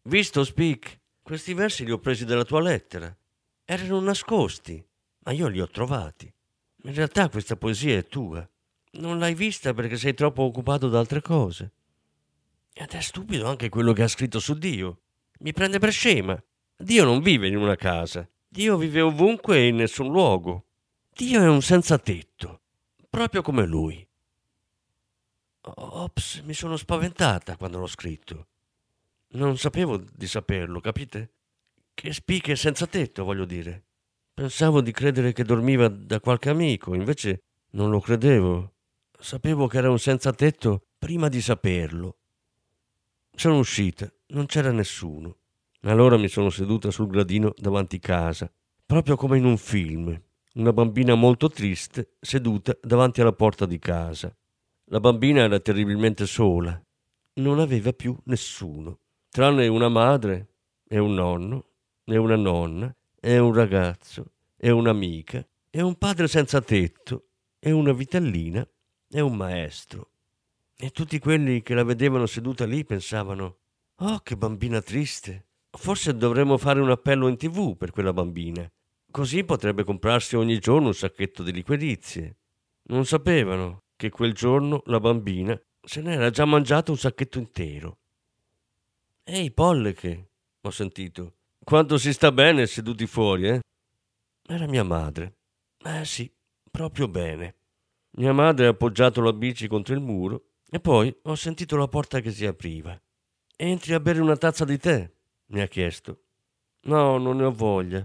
Visto, 0.02 0.44
Speak? 0.44 0.99
Questi 1.30 1.54
versi 1.54 1.84
li 1.84 1.92
ho 1.92 1.98
presi 2.00 2.24
dalla 2.24 2.44
tua 2.44 2.60
lettera. 2.60 3.16
Erano 3.64 4.00
nascosti, 4.00 4.84
ma 5.18 5.30
io 5.30 5.46
li 5.46 5.60
ho 5.60 5.68
trovati. 5.68 6.26
In 6.82 6.92
realtà 6.92 7.28
questa 7.28 7.54
poesia 7.54 7.96
è 7.96 8.08
tua. 8.08 8.44
Non 8.94 9.20
l'hai 9.20 9.34
vista 9.34 9.72
perché 9.72 9.96
sei 9.96 10.12
troppo 10.14 10.42
occupato 10.42 10.88
da 10.88 10.98
altre 10.98 11.22
cose. 11.22 11.70
Ed 12.72 12.90
è 12.90 13.00
stupido 13.00 13.46
anche 13.46 13.68
quello 13.68 13.92
che 13.92 14.02
ha 14.02 14.08
scritto 14.08 14.40
su 14.40 14.54
Dio. 14.54 15.02
Mi 15.38 15.52
prende 15.52 15.78
per 15.78 15.92
scema. 15.92 16.36
Dio 16.76 17.04
non 17.04 17.22
vive 17.22 17.46
in 17.46 17.58
una 17.58 17.76
casa. 17.76 18.28
Dio 18.48 18.76
vive 18.76 19.00
ovunque 19.00 19.58
e 19.58 19.68
in 19.68 19.76
nessun 19.76 20.10
luogo. 20.10 20.64
Dio 21.14 21.40
è 21.40 21.48
un 21.48 21.62
senza 21.62 21.96
tetto, 21.96 22.62
proprio 23.08 23.42
come 23.42 23.64
lui. 23.66 24.04
Ops, 25.60 26.40
mi 26.40 26.54
sono 26.54 26.76
spaventata 26.76 27.56
quando 27.56 27.78
l'ho 27.78 27.86
scritto. 27.86 28.46
Non 29.32 29.56
sapevo 29.58 29.96
di 29.96 30.26
saperlo, 30.26 30.80
capite? 30.80 31.34
Che 31.94 32.12
spicche 32.12 32.56
senza 32.56 32.86
tetto, 32.86 33.22
voglio 33.22 33.44
dire. 33.44 33.84
Pensavo 34.34 34.80
di 34.80 34.90
credere 34.90 35.32
che 35.32 35.44
dormiva 35.44 35.86
da 35.86 36.18
qualche 36.18 36.48
amico, 36.50 36.94
invece 36.94 37.42
non 37.72 37.90
lo 37.90 38.00
credevo. 38.00 38.72
Sapevo 39.16 39.68
che 39.68 39.78
era 39.78 39.90
un 39.90 40.00
senza 40.00 40.32
tetto 40.32 40.86
prima 40.98 41.28
di 41.28 41.40
saperlo. 41.40 42.16
Sono 43.32 43.58
uscita, 43.58 44.12
non 44.28 44.46
c'era 44.46 44.72
nessuno. 44.72 45.36
Allora 45.82 46.16
mi 46.16 46.28
sono 46.28 46.50
seduta 46.50 46.90
sul 46.90 47.06
gradino 47.06 47.54
davanti 47.56 48.00
casa, 48.00 48.52
proprio 48.84 49.14
come 49.14 49.38
in 49.38 49.44
un 49.44 49.58
film. 49.58 50.20
Una 50.54 50.72
bambina 50.72 51.14
molto 51.14 51.48
triste 51.48 52.16
seduta 52.18 52.76
davanti 52.82 53.20
alla 53.20 53.32
porta 53.32 53.64
di 53.64 53.78
casa. 53.78 54.36
La 54.86 54.98
bambina 54.98 55.42
era 55.42 55.60
terribilmente 55.60 56.26
sola. 56.26 56.82
Non 57.34 57.60
aveva 57.60 57.92
più 57.92 58.18
nessuno, 58.24 58.98
tranne 59.30 59.68
una 59.68 59.88
madre 59.88 60.48
e 60.88 60.98
un 60.98 61.14
nonno 61.14 61.66
e 62.04 62.16
una 62.16 62.34
nonna 62.34 62.92
e 63.20 63.38
un 63.38 63.54
ragazzo 63.54 64.32
e 64.56 64.70
un'amica 64.70 65.46
e 65.70 65.80
un 65.82 65.94
padre 65.96 66.26
senza 66.26 66.60
tetto 66.60 67.26
e 67.60 67.70
una 67.70 67.92
vitellina 67.92 68.66
e 69.08 69.20
un 69.20 69.36
maestro. 69.36 70.10
E 70.76 70.90
tutti 70.90 71.20
quelli 71.20 71.62
che 71.62 71.74
la 71.74 71.84
vedevano 71.84 72.26
seduta 72.26 72.66
lì 72.66 72.84
pensavano 72.84 73.58
Oh, 74.02 74.18
che 74.20 74.36
bambina 74.36 74.80
triste. 74.80 75.46
Forse 75.70 76.16
dovremmo 76.16 76.58
fare 76.58 76.80
un 76.80 76.90
appello 76.90 77.28
in 77.28 77.36
tv 77.36 77.76
per 77.76 77.92
quella 77.92 78.12
bambina. 78.12 78.68
Così 79.10 79.44
potrebbe 79.44 79.84
comprarsi 79.84 80.34
ogni 80.36 80.58
giorno 80.58 80.88
un 80.88 80.94
sacchetto 80.94 81.44
di 81.44 81.52
liquirizie. 81.52 82.38
Non 82.84 83.04
sapevano 83.04 83.82
che 83.94 84.08
quel 84.08 84.32
giorno 84.32 84.82
la 84.86 84.98
bambina 84.98 85.60
se 85.82 86.00
n'era 86.00 86.30
già 86.30 86.44
mangiato 86.46 86.90
un 86.90 86.98
sacchetto 86.98 87.38
intero. 87.38 87.99
Ehi, 89.32 89.52
Polleche, 89.52 90.30
ho 90.60 90.70
sentito. 90.70 91.34
Quanto 91.62 91.98
si 91.98 92.12
sta 92.12 92.32
bene 92.32 92.66
seduti 92.66 93.06
fuori, 93.06 93.46
eh? 93.46 93.60
Era 94.48 94.66
mia 94.66 94.82
madre. 94.82 95.36
Eh 95.84 96.04
sì, 96.04 96.28
proprio 96.68 97.06
bene. 97.06 97.54
Mia 98.16 98.32
madre 98.32 98.66
ha 98.66 98.70
appoggiato 98.70 99.20
la 99.20 99.32
bici 99.32 99.68
contro 99.68 99.94
il 99.94 100.00
muro 100.00 100.54
e 100.68 100.80
poi 100.80 101.16
ho 101.22 101.36
sentito 101.36 101.76
la 101.76 101.86
porta 101.86 102.18
che 102.18 102.32
si 102.32 102.44
apriva. 102.44 103.00
Entri 103.54 103.94
a 103.94 104.00
bere 104.00 104.20
una 104.20 104.36
tazza 104.36 104.64
di 104.64 104.78
tè? 104.78 105.08
mi 105.50 105.60
ha 105.60 105.68
chiesto. 105.68 106.22
No, 106.86 107.16
non 107.18 107.36
ne 107.36 107.44
ho 107.44 107.52
voglia. 107.52 108.04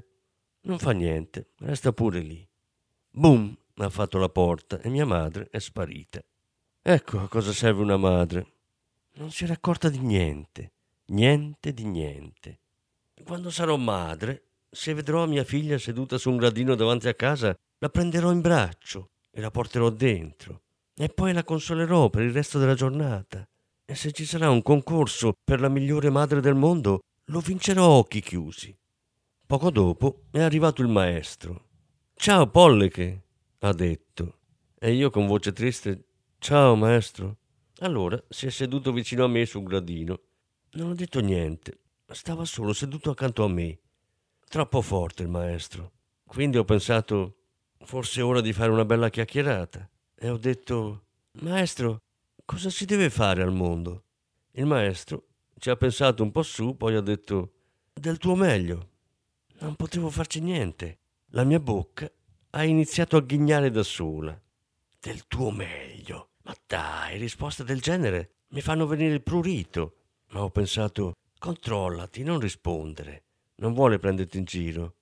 Non 0.65 0.77
fa 0.77 0.91
niente, 0.91 1.53
resta 1.57 1.91
pure 1.91 2.19
lì. 2.19 2.47
Boom, 3.09 3.57
ha 3.77 3.89
fatto 3.89 4.19
la 4.19 4.29
porta 4.29 4.79
e 4.79 4.89
mia 4.89 5.07
madre 5.07 5.47
è 5.49 5.57
sparita. 5.57 6.23
Ecco 6.83 7.19
a 7.19 7.27
cosa 7.27 7.51
serve 7.51 7.81
una 7.81 7.97
madre. 7.97 8.53
Non 9.13 9.31
si 9.31 9.43
era 9.43 9.53
accorta 9.53 9.89
di 9.89 9.97
niente, 9.97 10.73
niente 11.07 11.73
di 11.73 11.85
niente. 11.85 12.59
Quando 13.23 13.49
sarò 13.49 13.77
madre, 13.77 14.43
se 14.69 14.93
vedrò 14.93 15.25
mia 15.25 15.43
figlia 15.43 15.77
seduta 15.77 16.17
su 16.17 16.29
un 16.29 16.37
gradino 16.37 16.75
davanti 16.75 17.07
a 17.07 17.13
casa, 17.13 17.55
la 17.79 17.89
prenderò 17.89 18.31
in 18.31 18.41
braccio 18.41 19.09
e 19.31 19.41
la 19.41 19.51
porterò 19.51 19.89
dentro 19.89 20.61
e 20.97 21.09
poi 21.09 21.33
la 21.33 21.43
consolerò 21.43 22.09
per 22.09 22.23
il 22.23 22.31
resto 22.31 22.57
della 22.57 22.73
giornata. 22.73 23.47
E 23.85 23.95
se 23.95 24.11
ci 24.11 24.25
sarà 24.25 24.49
un 24.49 24.61
concorso 24.61 25.33
per 25.43 25.59
la 25.59 25.69
migliore 25.69 26.09
madre 26.09 26.39
del 26.39 26.55
mondo, 26.55 27.01
lo 27.25 27.39
vincerò 27.39 27.83
a 27.83 27.97
occhi 27.97 28.21
chiusi. 28.21 28.75
Poco 29.45 29.69
dopo 29.69 30.23
è 30.31 30.41
arrivato 30.41 30.81
il 30.81 30.87
maestro. 30.87 31.67
Ciao 32.15 32.47
Polleche, 32.47 33.23
ha 33.59 33.73
detto. 33.73 34.39
E 34.79 34.93
io 34.93 35.09
con 35.09 35.27
voce 35.27 35.51
triste, 35.51 36.05
ciao 36.39 36.75
maestro. 36.75 37.37
Allora 37.79 38.21
si 38.29 38.47
è 38.47 38.49
seduto 38.49 38.91
vicino 38.91 39.25
a 39.25 39.27
me 39.27 39.45
sul 39.45 39.63
gradino. 39.63 40.19
Non 40.75 40.89
ho 40.89 40.93
detto 40.93 41.21
niente, 41.21 41.79
stava 42.11 42.43
solo 42.43 42.73
seduto 42.73 43.09
accanto 43.09 43.45
a 43.45 43.47
me. 43.47 43.79
Troppo 44.45 44.81
forte 44.81 45.23
il 45.23 45.29
maestro. 45.29 45.93
Quindi 46.25 46.57
ho 46.57 46.65
pensato, 46.65 47.37
forse 47.85 48.19
è 48.19 48.23
ora 48.25 48.41
di 48.41 48.51
fare 48.51 48.71
una 48.71 48.83
bella 48.83 49.09
chiacchierata. 49.09 49.89
E 50.13 50.29
ho 50.29 50.37
detto, 50.37 51.05
maestro, 51.39 52.01
cosa 52.43 52.69
si 52.69 52.83
deve 52.83 53.09
fare 53.09 53.41
al 53.41 53.53
mondo? 53.53 54.03
Il 54.51 54.65
maestro 54.65 55.27
ci 55.57 55.69
ha 55.69 55.77
pensato 55.77 56.23
un 56.23 56.33
po' 56.33 56.43
su, 56.43 56.75
poi 56.75 56.95
ha 56.95 57.01
detto, 57.01 57.53
del 57.93 58.17
tuo 58.17 58.35
meglio. 58.35 58.89
Non 59.59 59.77
potevo 59.77 60.09
farci 60.09 60.41
niente. 60.41 60.99
La 61.27 61.45
mia 61.45 61.61
bocca 61.61 62.11
ha 62.49 62.63
iniziato 62.65 63.15
a 63.15 63.21
ghignare 63.21 63.71
da 63.71 63.83
sola. 63.83 64.37
Del 64.99 65.25
tuo 65.27 65.51
meglio. 65.51 66.31
Ma 66.43 66.53
dai, 66.67 67.17
risposte 67.17 67.63
del 67.63 67.79
genere 67.79 68.39
mi 68.49 68.59
fanno 68.59 68.85
venire 68.85 69.13
il 69.13 69.23
prurito. 69.23 69.99
Ma 70.29 70.43
ho 70.43 70.49
pensato, 70.49 71.13
controllati, 71.39 72.23
non 72.23 72.39
rispondere. 72.39 73.23
Non 73.57 73.73
vuole 73.73 73.99
prenderti 73.99 74.37
in 74.37 74.45
giro. 74.45 74.95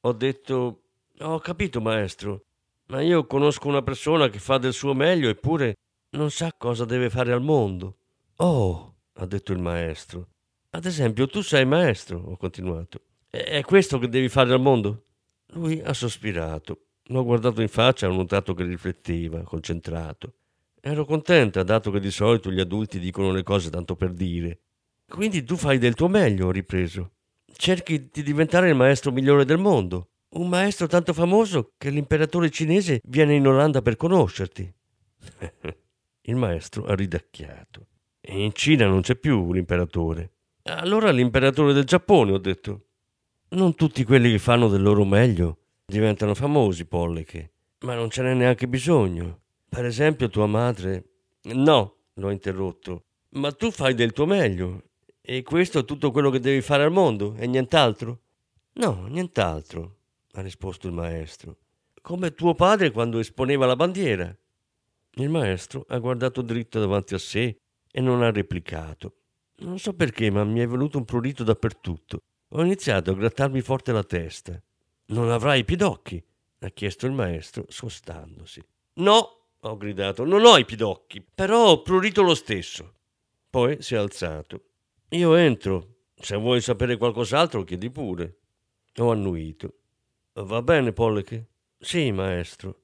Ho 0.00 0.12
detto, 0.12 0.82
ho 1.18 1.38
capito 1.40 1.80
maestro, 1.80 2.44
ma 2.86 3.00
io 3.00 3.26
conosco 3.26 3.68
una 3.68 3.82
persona 3.82 4.28
che 4.28 4.38
fa 4.38 4.58
del 4.58 4.72
suo 4.72 4.94
meglio 4.94 5.28
eppure 5.28 5.74
non 6.10 6.30
sa 6.30 6.54
cosa 6.56 6.84
deve 6.84 7.10
fare 7.10 7.32
al 7.32 7.42
mondo. 7.42 7.96
Oh, 8.36 8.94
ha 9.14 9.26
detto 9.26 9.52
il 9.52 9.58
maestro. 9.58 10.28
Ad 10.70 10.84
esempio, 10.84 11.26
tu 11.26 11.40
sei 11.40 11.64
maestro, 11.64 12.18
ho 12.18 12.36
continuato. 12.36 13.00
È 13.28 13.60
questo 13.62 13.98
che 13.98 14.08
devi 14.08 14.28
fare 14.28 14.52
al 14.52 14.60
mondo? 14.60 15.04
Lui 15.48 15.80
ha 15.80 15.92
sospirato. 15.92 16.80
L'ho 17.04 17.24
guardato 17.24 17.62
in 17.62 17.68
faccia 17.68 18.06
e 18.06 18.10
ho 18.10 18.14
notato 18.14 18.54
che 18.54 18.64
rifletteva, 18.64 19.42
concentrato. 19.42 20.34
Ero 20.80 21.04
contenta, 21.04 21.62
dato 21.62 21.90
che 21.90 22.00
di 22.00 22.10
solito 22.10 22.50
gli 22.50 22.60
adulti 22.60 22.98
dicono 22.98 23.32
le 23.32 23.42
cose 23.42 23.70
tanto 23.70 23.96
per 23.96 24.12
dire. 24.12 24.60
Quindi 25.08 25.44
tu 25.44 25.56
fai 25.56 25.78
del 25.78 25.94
tuo 25.94 26.08
meglio, 26.08 26.46
ho 26.46 26.50
ripreso. 26.50 27.12
Cerchi 27.52 28.10
di 28.12 28.22
diventare 28.22 28.68
il 28.68 28.74
maestro 28.74 29.12
migliore 29.12 29.44
del 29.44 29.58
mondo. 29.58 30.10
Un 30.30 30.48
maestro 30.48 30.86
tanto 30.86 31.12
famoso 31.12 31.72
che 31.78 31.90
l'imperatore 31.90 32.50
cinese 32.50 33.00
viene 33.04 33.34
in 33.34 33.46
Olanda 33.46 33.80
per 33.80 33.96
conoscerti. 33.96 34.70
il 36.22 36.36
maestro 36.36 36.84
ha 36.84 36.94
ridacchiato. 36.94 37.86
E 38.20 38.42
in 38.42 38.52
Cina 38.52 38.86
non 38.86 39.00
c'è 39.00 39.14
più 39.14 39.52
l'imperatore. 39.52 40.32
Allora 40.64 41.10
l'imperatore 41.12 41.72
del 41.72 41.84
Giappone, 41.84 42.32
ho 42.32 42.38
detto. 42.38 42.86
Non 43.50 43.76
tutti 43.76 44.02
quelli 44.02 44.32
che 44.32 44.38
fanno 44.38 44.68
del 44.68 44.82
loro 44.82 45.04
meglio 45.04 45.58
diventano 45.86 46.34
famosi, 46.34 46.84
Polleche, 46.84 47.52
ma 47.80 47.94
non 47.94 48.10
ce 48.10 48.22
n'è 48.22 48.34
neanche 48.34 48.66
bisogno. 48.66 49.42
Per 49.68 49.84
esempio 49.84 50.28
tua 50.28 50.46
madre... 50.46 51.04
No, 51.46 51.98
l'ho 52.14 52.30
interrotto, 52.30 53.04
ma 53.30 53.52
tu 53.52 53.70
fai 53.70 53.94
del 53.94 54.12
tuo 54.12 54.26
meglio. 54.26 54.82
E 55.28 55.42
questo 55.42 55.80
è 55.80 55.84
tutto 55.84 56.12
quello 56.12 56.30
che 56.30 56.38
devi 56.38 56.60
fare 56.60 56.84
al 56.84 56.92
mondo 56.92 57.34
e 57.34 57.48
nient'altro? 57.48 58.20
No, 58.74 59.08
nient'altro, 59.08 59.96
ha 60.34 60.40
risposto 60.40 60.86
il 60.86 60.92
maestro. 60.92 61.56
Come 62.00 62.32
tuo 62.32 62.54
padre 62.54 62.92
quando 62.92 63.18
esponeva 63.18 63.66
la 63.66 63.74
bandiera. 63.74 64.32
Il 65.14 65.28
maestro 65.28 65.84
ha 65.88 65.98
guardato 65.98 66.42
dritto 66.42 66.78
davanti 66.78 67.14
a 67.14 67.18
sé 67.18 67.58
e 67.90 68.00
non 68.00 68.22
ha 68.22 68.30
replicato. 68.30 69.14
Non 69.56 69.80
so 69.80 69.94
perché, 69.94 70.30
ma 70.30 70.44
mi 70.44 70.60
è 70.60 70.66
venuto 70.68 70.96
un 70.96 71.04
prurito 71.04 71.42
dappertutto. 71.42 72.20
Ho 72.50 72.62
iniziato 72.62 73.10
a 73.10 73.14
grattarmi 73.14 73.60
forte 73.62 73.90
la 73.90 74.04
testa. 74.04 74.62
Non 75.06 75.32
avrai 75.32 75.58
i 75.58 75.64
pidocchi? 75.64 76.24
ha 76.60 76.68
chiesto 76.68 77.06
il 77.06 77.12
maestro, 77.12 77.64
spostandosi. 77.68 78.64
No, 78.94 79.46
ho 79.58 79.76
gridato, 79.76 80.24
non 80.24 80.44
ho 80.44 80.56
i 80.56 80.64
pidocchi, 80.64 81.20
però 81.34 81.70
ho 81.70 81.82
prurito 81.82 82.22
lo 82.22 82.36
stesso. 82.36 82.94
Poi 83.50 83.82
si 83.82 83.94
è 83.94 83.98
alzato. 83.98 84.62
Io 85.10 85.36
entro. 85.36 85.94
Se 86.18 86.36
vuoi 86.36 86.60
sapere 86.60 86.96
qualcos'altro, 86.96 87.62
chiedi 87.62 87.90
pure. 87.90 88.38
Ho 88.96 89.12
annuito. 89.12 89.74
Va 90.32 90.62
bene, 90.62 90.92
Polleche? 90.92 91.46
Sì, 91.78 92.10
maestro. 92.10 92.82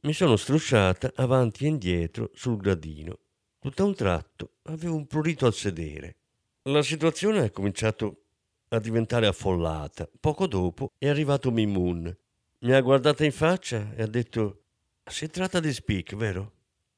Mi 0.00 0.12
sono 0.12 0.36
strusciata 0.36 1.12
avanti 1.14 1.64
e 1.64 1.68
indietro 1.68 2.30
sul 2.34 2.56
gradino. 2.56 3.18
Tutto 3.60 3.82
a 3.82 3.86
un 3.86 3.94
tratto 3.94 4.54
avevo 4.64 4.96
un 4.96 5.06
prurito 5.06 5.46
al 5.46 5.54
sedere. 5.54 6.16
La 6.62 6.82
situazione 6.82 7.40
ha 7.40 7.50
cominciato 7.50 8.24
a 8.68 8.80
diventare 8.80 9.26
affollata. 9.26 10.08
Poco 10.18 10.46
dopo 10.46 10.90
è 10.98 11.08
arrivato 11.08 11.52
Mimun. 11.52 12.14
Mi 12.60 12.72
ha 12.72 12.80
guardata 12.80 13.24
in 13.24 13.32
faccia 13.32 13.94
e 13.94 14.02
ha 14.02 14.06
detto: 14.06 14.62
Si 15.04 15.28
tratta 15.28 15.60
di 15.60 15.72
Speak, 15.72 16.16
vero? 16.16 16.52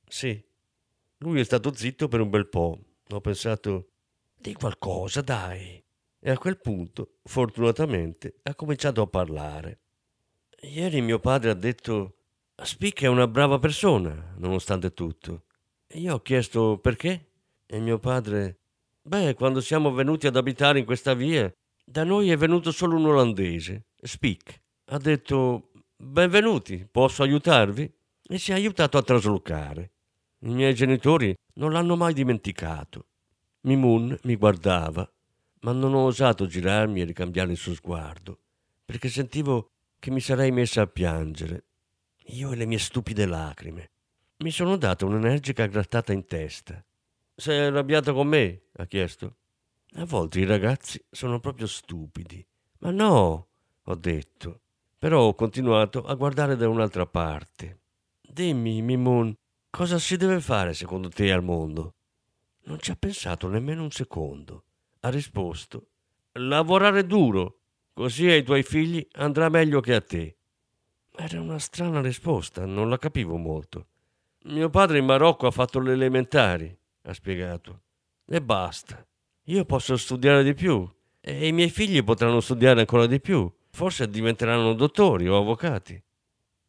Sì. 0.09 0.42
Lui 1.19 1.40
è 1.40 1.45
stato 1.45 1.75
zitto 1.75 2.09
per 2.09 2.21
un 2.21 2.31
bel 2.31 2.49
po'. 2.49 2.79
Ho 3.11 3.21
pensato: 3.21 3.90
Di 4.38 4.55
qualcosa, 4.55 5.22
dai. 5.22 5.83
E 6.18 6.31
a 6.31 6.38
quel 6.38 6.59
punto, 6.59 7.18
fortunatamente, 7.25 8.40
ha 8.42 8.55
cominciato 8.55 9.03
a 9.03 9.07
parlare. 9.07 9.81
Ieri 10.62 11.01
mio 11.01 11.18
padre 11.18 11.51
ha 11.51 11.55
detto: 11.55 12.16
Speak 12.62 13.03
è 13.03 13.07
una 13.07 13.27
brava 13.27 13.59
persona, 13.59 14.35
nonostante 14.37 14.92
tutto. 14.92 15.44
E 15.87 15.99
io 15.99 16.14
ho 16.14 16.22
chiesto 16.22 16.79
perché? 16.79 17.31
E 17.66 17.79
mio 17.81 17.99
padre: 17.99 18.59
Beh, 19.03 19.35
quando 19.35 19.61
siamo 19.61 19.92
venuti 19.92 20.27
ad 20.27 20.37
abitare 20.37 20.79
in 20.79 20.85
questa 20.85 21.14
via, 21.14 21.53
da 21.85 22.05
noi 22.05 22.31
è 22.31 22.37
venuto 22.37 22.72
solo 22.72 22.96
un 22.96 23.07
olandese, 23.07 23.87
Speak. 24.01 24.61
Ha 24.87 24.99
detto 24.99 25.70
benvenuti, 25.96 26.87
posso 26.90 27.22
aiutarvi? 27.22 27.92
E 28.29 28.38
si 28.38 28.51
è 28.51 28.55
aiutato 28.55 28.99
a 28.99 29.03
traslocare. 29.03 29.92
I 30.40 30.53
miei 30.53 30.75
genitori 30.75 31.35
non 31.55 31.72
l'hanno 31.72 31.96
mai 31.96 32.12
dimenticato. 32.12 33.07
Mimun 33.66 34.16
mi 34.22 34.37
guardava, 34.37 35.09
ma 35.61 35.72
non 35.72 35.94
ho 35.94 36.05
osato 36.05 36.46
girarmi 36.46 37.00
e 37.00 37.05
ricambiare 37.05 37.52
il 37.52 37.57
suo 37.57 37.74
sguardo, 37.74 38.38
perché 38.85 39.09
sentivo 39.09 39.70
che 39.98 40.11
mi 40.11 40.20
sarei 40.20 40.52
messa 40.52 40.83
a 40.83 40.87
piangere. 40.87 41.64
Io 42.31 42.52
e 42.52 42.57
le 42.57 42.66
mie 42.66 42.79
stupide 42.79 43.26
lacrime. 43.26 43.90
Mi 44.38 44.50
sono 44.50 44.76
data 44.76 45.05
un'energica 45.05 45.66
grattata 45.66 46.12
in 46.12 46.24
testa. 46.26 46.85
Sei 47.35 47.59
arrabbiato 47.59 48.14
con 48.14 48.29
me? 48.29 48.62
ha 48.76 48.87
chiesto. 48.87 49.37
A 49.94 50.05
volte 50.05 50.40
i 50.40 50.44
ragazzi 50.44 51.02
sono 51.11 51.40
proprio 51.40 51.66
stupidi. 51.66 52.46
Ma 52.79 52.90
no, 52.90 53.48
ho 53.83 53.94
detto. 53.94 54.61
Però 54.98 55.22
ho 55.22 55.35
continuato 55.35 56.05
a 56.05 56.14
guardare 56.14 56.57
da 56.57 56.68
un'altra 56.68 57.07
parte. 57.07 57.81
Dimmi, 58.20 58.83
Mimun, 58.83 59.35
Cosa 59.76 59.98
si 59.98 60.16
deve 60.16 60.40
fare 60.40 60.72
secondo 60.72 61.11
te 61.11 61.31
al 61.31 61.42
mondo? 61.42 61.96
Non 62.66 62.79
ci 62.81 62.90
ha 62.90 62.96
pensato 62.96 63.48
nemmeno 63.48 63.83
un 63.83 63.90
secondo. 63.90 64.64
Ha 65.00 65.09
risposto: 65.09 65.88
Lavorare 66.33 67.07
duro, 67.07 67.61
così 67.92 68.29
ai 68.29 68.42
tuoi 68.42 68.62
figli 68.62 69.07
andrà 69.12 69.48
meglio 69.48 69.81
che 69.81 69.94
a 69.94 70.00
te. 70.00 70.37
Era 71.16 71.40
una 71.40 71.59
strana 71.59 72.00
risposta, 72.00 72.66
non 72.66 72.88
la 72.90 72.98
capivo 72.98 73.37
molto. 73.37 73.87
Mio 74.44 74.68
padre 74.68 74.98
in 74.98 75.05
Marocco 75.05 75.46
ha 75.46 75.50
fatto 75.50 75.79
le 75.79 75.92
elementari, 75.92 76.76
ha 77.02 77.12
spiegato. 77.12 77.83
E 78.26 78.42
basta. 78.42 79.07
Io 79.44 79.64
posso 79.64 79.96
studiare 79.96 80.42
di 80.42 80.55
più 80.55 80.88
e 81.20 81.46
i 81.46 81.52
miei 81.52 81.70
figli 81.70 82.02
potranno 82.02 82.40
studiare 82.40 82.81
ancora 82.81 83.07
di 83.07 83.20
più. 83.20 83.50
Forse 83.70 84.09
diventeranno 84.09 84.74
dottori 84.74 85.29
o 85.29 85.38
avvocati. 85.38 86.02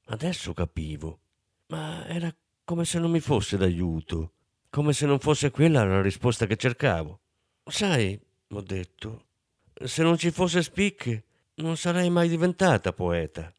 Adesso 0.06 0.54
capivo, 0.54 1.20
ma 1.68 2.06
era 2.08 2.34
come 2.64 2.86
se 2.86 3.00
non 3.00 3.12
mi 3.12 3.20
fosse 3.20 3.58
d'aiuto, 3.58 4.34
come 4.78 4.94
se 4.94 5.08
non 5.08 5.18
fosse 5.18 5.50
quella 5.50 5.84
la 5.84 6.04
risposta 6.04 6.46
che 6.46 6.56
cercavo. 6.56 7.22
Sai, 7.66 8.20
ho 8.50 8.62
detto, 8.62 9.26
se 9.74 10.04
non 10.04 10.20
ci 10.20 10.30
fosse 10.30 10.62
Spick 10.62 11.24
non 11.56 11.78
sarei 11.78 12.12
mai 12.12 12.30
diventata 12.30 12.94
poeta. 12.94 13.52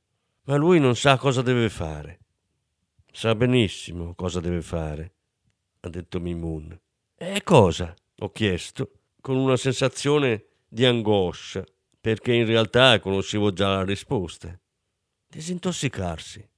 Ma 0.45 0.55
lui 0.55 0.79
non 0.79 0.95
sa 0.95 1.19
cosa 1.19 1.43
deve 1.43 1.71
fare. 1.71 2.21
Sa 3.11 3.35
benissimo 3.35 4.15
cosa 4.15 4.39
deve 4.39 4.63
fare, 4.63 5.15
ha 5.81 5.89
detto 5.89 6.21
Mimun. 6.21 6.79
E 7.17 7.43
cosa? 7.43 7.93
ho 8.21 8.31
chiesto, 8.31 8.93
con 9.21 9.35
una 9.35 9.57
sensazione 9.57 10.45
di 10.69 10.85
angoscia, 10.85 11.65
perché 12.01 12.33
in 12.33 12.47
realtà 12.47 13.01
conoscevo 13.01 13.53
già 13.53 13.71
la 13.71 13.83
risposta. 13.83 14.57
Disintossicarsi. 15.27 16.49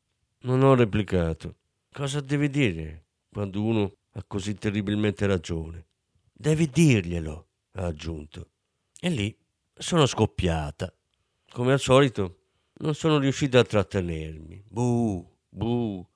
Non 0.40 0.62
ho 0.62 0.74
replicato. 0.74 1.54
Cosa 1.90 2.20
devi 2.20 2.50
dire 2.50 3.04
quando 3.30 3.62
uno 3.62 3.94
ha 4.20 4.24
così 4.26 4.54
terribilmente 4.54 5.26
ragione? 5.26 5.86
Devi 6.32 6.68
dirglielo, 6.68 7.48
ha 7.72 7.86
aggiunto. 7.86 8.50
E 9.00 9.08
lì 9.08 9.36
sono 9.74 10.04
scoppiata. 10.06 10.94
Come 11.50 11.72
al 11.72 11.80
solito, 11.80 12.40
non 12.80 12.94
sono 12.94 13.18
riuscita 13.18 13.58
a 13.58 13.64
trattenermi. 13.64 14.64
Buh, 14.68 15.26
buh. 15.48 16.06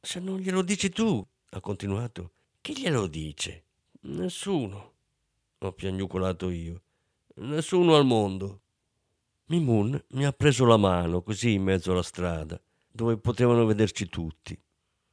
Se 0.00 0.20
non 0.20 0.38
glielo 0.38 0.62
dici 0.62 0.90
tu, 0.90 1.26
ha 1.50 1.60
continuato, 1.60 2.32
chi 2.60 2.78
glielo 2.78 3.06
dice? 3.06 3.64
Nessuno, 4.02 4.92
ho 5.58 5.72
piagnucolato 5.72 6.50
io. 6.50 6.82
Nessuno 7.36 7.96
al 7.96 8.04
mondo. 8.04 8.60
Mimun 9.46 10.00
mi 10.10 10.24
ha 10.24 10.32
preso 10.32 10.64
la 10.64 10.76
mano 10.76 11.22
così 11.22 11.52
in 11.52 11.62
mezzo 11.62 11.92
alla 11.92 12.02
strada, 12.02 12.60
dove 12.90 13.16
potevano 13.16 13.64
vederci 13.64 14.08
tutti. 14.08 14.58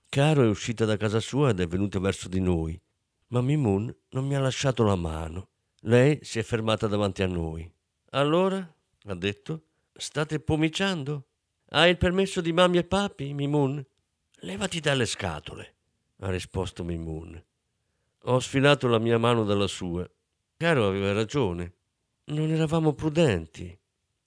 Caro 0.09 0.43
è 0.43 0.47
uscita 0.47 0.85
da 0.85 0.97
casa 0.97 1.19
sua 1.19 1.49
ed 1.49 1.59
è 1.59 1.67
venuta 1.67 1.99
verso 1.99 2.29
di 2.29 2.39
noi, 2.39 2.79
ma 3.27 3.41
Mimun 3.41 3.93
non 4.09 4.25
mi 4.25 4.35
ha 4.35 4.39
lasciato 4.39 4.83
la 4.83 4.95
mano. 4.95 5.49
Lei 5.81 6.19
si 6.21 6.39
è 6.39 6.43
fermata 6.43 6.87
davanti 6.87 7.23
a 7.23 7.27
noi. 7.27 7.69
Allora, 8.11 8.57
ha 8.57 9.15
detto, 9.15 9.65
state 9.93 10.39
pomiciando? 10.39 11.27
Hai 11.69 11.91
il 11.91 11.97
permesso 11.97 12.39
di 12.41 12.53
mamma 12.53 12.77
e 12.77 12.83
papi, 12.85 13.33
Mimun? 13.33 13.85
Levati 14.41 14.79
dalle 14.79 15.05
scatole, 15.05 15.75
ha 16.19 16.29
risposto 16.29 16.83
Mimun. 16.83 17.43
Ho 18.23 18.39
sfilato 18.39 18.87
la 18.87 18.99
mia 18.99 19.17
mano 19.17 19.43
dalla 19.43 19.67
sua. 19.67 20.09
Caro 20.55 20.87
aveva 20.87 21.11
ragione. 21.11 21.75
Non 22.25 22.49
eravamo 22.49 22.93
prudenti. 22.93 23.77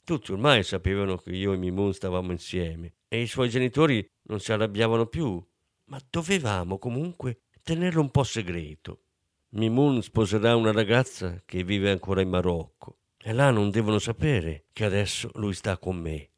Tutti 0.04 0.32
ormai 0.32 0.62
sapevano 0.62 1.16
che 1.16 1.30
io 1.30 1.52
e 1.52 1.56
Mimun 1.56 1.92
stavamo 1.92 2.32
insieme 2.32 2.94
e 3.08 3.20
i 3.20 3.26
suoi 3.26 3.48
genitori 3.48 4.08
non 4.22 4.40
si 4.40 4.52
arrabbiavano 4.52 5.06
più, 5.06 5.44
ma 5.90 6.00
dovevamo 6.09 6.79
comunque 6.79 7.42
tenerlo 7.62 8.00
un 8.00 8.11
po' 8.11 8.22
segreto. 8.24 9.03
Mimun 9.50 10.03
sposerà 10.03 10.55
una 10.55 10.72
ragazza 10.72 11.42
che 11.44 11.64
vive 11.64 11.90
ancora 11.90 12.20
in 12.20 12.29
Marocco 12.29 12.98
e 13.18 13.33
là 13.33 13.50
non 13.50 13.70
devono 13.70 13.98
sapere 13.98 14.66
che 14.72 14.85
adesso 14.85 15.31
lui 15.35 15.53
sta 15.53 15.76
con 15.79 15.96
me. 15.96 16.31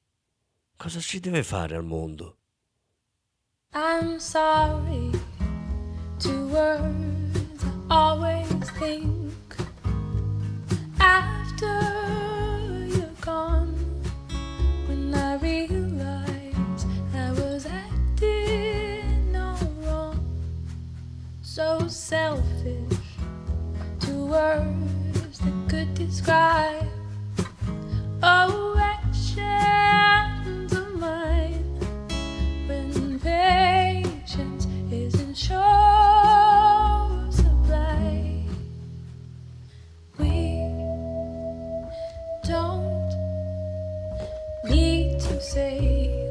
Cosa 0.77 1.01
si 1.01 1.21
deve 1.21 1.43
fare 1.43 1.77
al 1.77 1.85
mondo? 1.85 2.39
I'm 3.75 4.19
sorry, 4.19 5.11
two 6.19 6.49
words 6.49 7.63
I 7.89 7.95
always 7.95 8.71
think 8.79 9.57
after. 10.99 12.22
So 21.55 21.87
selfish. 21.87 22.99
Two 24.01 24.25
words 24.25 25.39
that 25.41 25.69
could 25.69 25.93
describe. 25.93 26.89
Oh, 28.23 28.75
actions 28.81 30.73
of 30.73 30.95
mine 30.95 31.79
when 32.67 33.21
patience 33.21 34.67
isn't 34.91 35.37
sure 35.37 35.59
supply. 37.31 38.47
We 40.19 40.33
don't 42.49 43.13
need 44.65 45.21
to 45.21 45.39
say. 45.43 46.22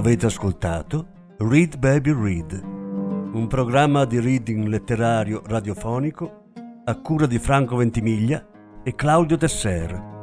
Avete 0.00 0.24
ascoltato 0.24 1.08
Read 1.36 1.76
Baby 1.76 2.14
Read, 2.14 2.58
un 2.64 3.46
programma 3.50 4.06
di 4.06 4.18
reading 4.18 4.66
letterario 4.66 5.42
radiofonico 5.44 6.44
a 6.86 6.98
cura 7.02 7.26
di 7.26 7.38
Franco 7.38 7.76
Ventimiglia 7.76 8.42
e 8.82 8.94
Claudio 8.94 9.36
Tesser. 9.36 10.22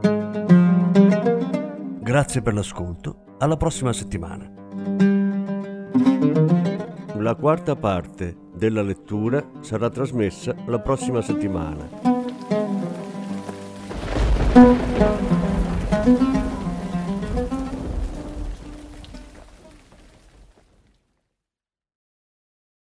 Grazie 1.99 2.41
per 2.41 2.55
l'ascolto, 2.55 3.35
alla 3.37 3.55
prossima 3.55 3.93
settimana. 3.93 4.51
La 7.17 7.35
quarta 7.35 7.75
parte 7.75 8.35
della 8.55 8.81
lettura 8.81 9.47
sarà 9.59 9.91
trasmessa 9.91 10.55
la 10.65 10.79
prossima 10.79 11.21
settimana. 11.21 11.87